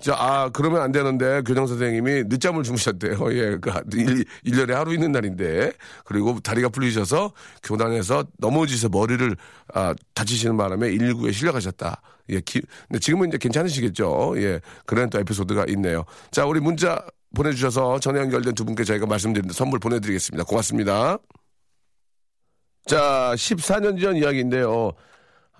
[0.00, 3.18] 자, 아, 그러면 안 되는데, 교장 선생님이 늦잠을 주무셨대요.
[3.34, 3.58] 예.
[3.60, 5.72] 그, 일, 일년에 하루 있는 날인데.
[6.06, 9.36] 그리고 다리가 풀리셔서 교단에서 넘어지셔서 머리를,
[9.74, 12.00] 아, 다치시는 바람에 119에 실려가셨다.
[12.30, 12.40] 예.
[12.40, 14.34] 기, 근데 지금은 이제 괜찮으시겠죠.
[14.36, 14.60] 예.
[14.86, 16.04] 그런 또 에피소드가 있네요.
[16.30, 16.98] 자, 우리 문자
[17.34, 20.44] 보내주셔서 전화 연결된 두 분께 저희가 말씀드린 선물 보내드리겠습니다.
[20.44, 21.18] 고맙습니다.
[22.86, 24.92] 자, 14년 전 이야기인데요.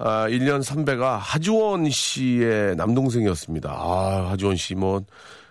[0.03, 3.71] 아, 1년 선배가 하주원 씨의 남동생이었습니다.
[3.71, 5.03] 아, 하주원 씨 뭐.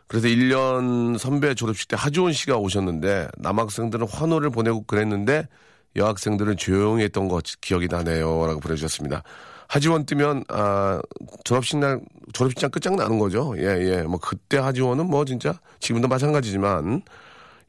[0.08, 5.48] 그래서 1년 선배 졸업식 때 하주원 씨가 오셨는데 남학생들은 환호를 보내고 그랬는데
[5.96, 8.46] 여학생들은 조용히 했던 거 기억이 나네요.
[8.48, 9.22] 라고 보내주셨습니다.
[9.68, 11.00] 하지원 뜨면, 아,
[11.44, 12.02] 졸업식 날,
[12.34, 13.54] 졸업식장 끝장나는 거죠.
[13.58, 14.02] 예, 예.
[14.02, 17.04] 뭐, 그때 하지원은 뭐, 진짜, 지금도 마찬가지지만,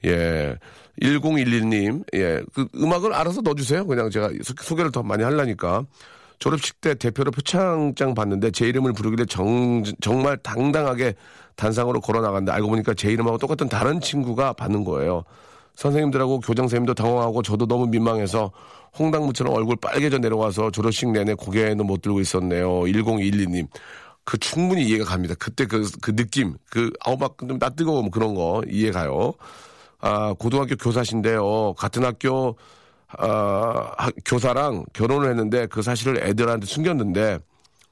[0.07, 0.57] 예.
[1.03, 2.41] 1011님, 예.
[2.55, 3.87] 그 음악을 알아서 넣어주세요.
[3.87, 5.85] 그냥 제가 소- 소개를 더 많이 하려니까.
[6.41, 11.15] 졸업식 때 대표로 표창장 받는데 제 이름을 부르길래 정, 정말 당당하게
[11.55, 15.23] 단상으로 걸어 나갔는데 알고 보니까 제 이름하고 똑같은 다른 친구가 받는 거예요.
[15.77, 18.51] 선생님들하고 교장 선생님도 당황하고 저도 너무 민망해서
[18.99, 22.81] 홍당무처럼 얼굴 빨개져 내려와서 졸업식 내내 고개는 못 들고 있었네요.
[22.81, 23.69] 1012님.
[24.25, 25.35] 그 충분히 이해가 갑니다.
[25.39, 29.35] 그때 그, 그 느낌, 그, 아우, 막, 좀나 뜨거워, 뭐 그런 거 이해 가요.
[29.99, 31.75] 아, 고등학교 교사신데요.
[31.75, 32.57] 같은 학교,
[33.19, 37.39] 아, 하- 교사랑 결혼을 했는데 그 사실을 애들한테 숨겼는데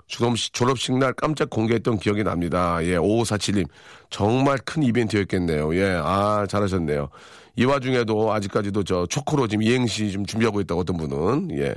[0.07, 2.79] 졸업식, 졸업식 날 깜짝 공개했던 기억이 납니다.
[2.83, 3.66] 예, 5547님.
[4.11, 5.75] 정말 큰 이벤트였겠네요.
[5.77, 7.09] 예, 아, 잘하셨네요.
[7.57, 11.75] 이 와중에도 아직까지도 저 초코로 지금 이행시 좀 준비하고 있다고 어떤 분은, 예.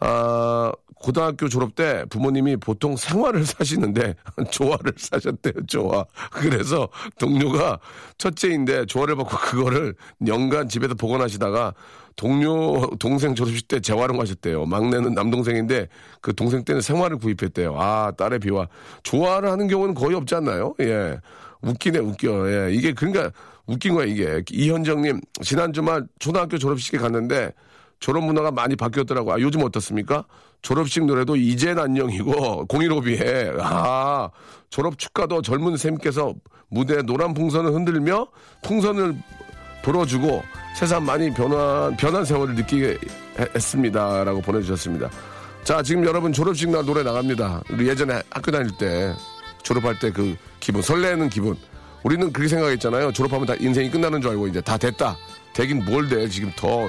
[0.00, 4.14] 아, 고등학교 졸업 때 부모님이 보통 생화를 사시는데
[4.50, 6.04] 조화를 사셨대요, 조화.
[6.30, 7.78] 그래서 동료가
[8.18, 9.94] 첫째인데 조화를 받고 그거를
[10.26, 11.72] 연간 집에서 보관하시다가
[12.16, 14.66] 동료 동생 졸업식 때 재활용하셨대요.
[14.66, 15.88] 막내는 남동생인데
[16.20, 17.76] 그 동생 때는 생화를 구입했대요.
[17.78, 18.66] 아, 딸의 비화.
[19.02, 20.74] 조화를 하는 경우는 거의 없지 않나요?
[20.80, 21.18] 예.
[21.62, 22.50] 웃기네, 웃겨.
[22.50, 22.72] 예.
[22.72, 23.30] 이게 그러니까
[23.66, 24.42] 웃긴 거야, 이게.
[24.50, 27.52] 이현정님, 지난 주말 초등학교 졸업식에 갔는데
[28.00, 29.32] 졸업 문화가 많이 바뀌었더라고.
[29.32, 30.24] 아, 요즘 어떻습니까?
[30.60, 34.30] 졸업식 노래도 이젠 안녕이고, 015비에, 아,
[34.70, 36.34] 졸업 축가도 젊은 쌤께서
[36.68, 38.26] 무대에 노란 풍선을 흔들며
[38.62, 39.14] 풍선을
[39.82, 40.42] 불어주고
[40.74, 42.98] 세상 많이 변한, 변한 세월을 느끼게
[43.38, 44.24] 해- 했습니다.
[44.24, 45.10] 라고 보내주셨습니다.
[45.64, 47.62] 자, 지금 여러분 졸업식 날 노래 나갑니다.
[47.70, 49.14] 우리 예전에 학교 다닐 때,
[49.62, 51.56] 졸업할 때 그 기분, 설레는 기분.
[52.02, 53.12] 우리는 그렇게 생각했잖아요.
[53.12, 55.16] 졸업하면 다 인생이 끝나는 줄 알고 이제 다 됐다.
[55.54, 56.28] 되긴 뭘 돼.
[56.28, 56.88] 지금 더,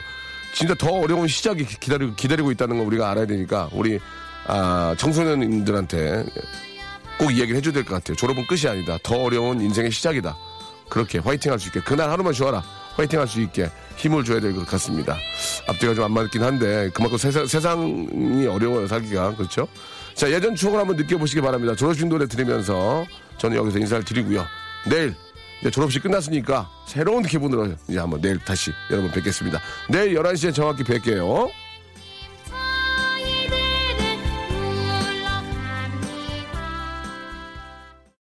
[0.56, 4.00] 진짜 더 어려운 시작이 기- 기다리고, 기다리고 있다는 거 우리가 알아야 되니까, 우리,
[4.48, 6.26] 아, 청소년들한테
[7.20, 8.16] 꼭 이야기를 해줘야 될 것 같아요.
[8.18, 8.98] 졸업은 끝이 아니다.
[9.04, 10.36] 더 어려운 인생의 시작이다.
[10.90, 11.80] 그렇게 화이팅 할 수 있게.
[11.82, 12.64] 그날 하루만 쉬어라.
[12.96, 15.18] 화이팅 할 수 있게 힘을 줘야 될 것 같습니다.
[15.68, 19.36] 앞뒤가 좀 안 맞긴 한데, 그만큼 세상, 세상이 어려워요, 살기가.
[19.36, 19.68] 그렇죠?
[20.16, 21.76] 자, 예전 추억을 한번 느껴보시기 바랍니다.
[21.76, 23.06] 졸업식 노래 들으면서
[23.38, 24.46] 저는 여기서 인사를 드리고요.
[24.90, 25.16] 내일,
[25.62, 29.60] 이제 졸업식 끝났으니까 새로운 기분으로 이제 한번 내일 다시 여러분 뵙겠습니다.
[29.90, 31.50] 내일 11시에 정확히 뵐게요.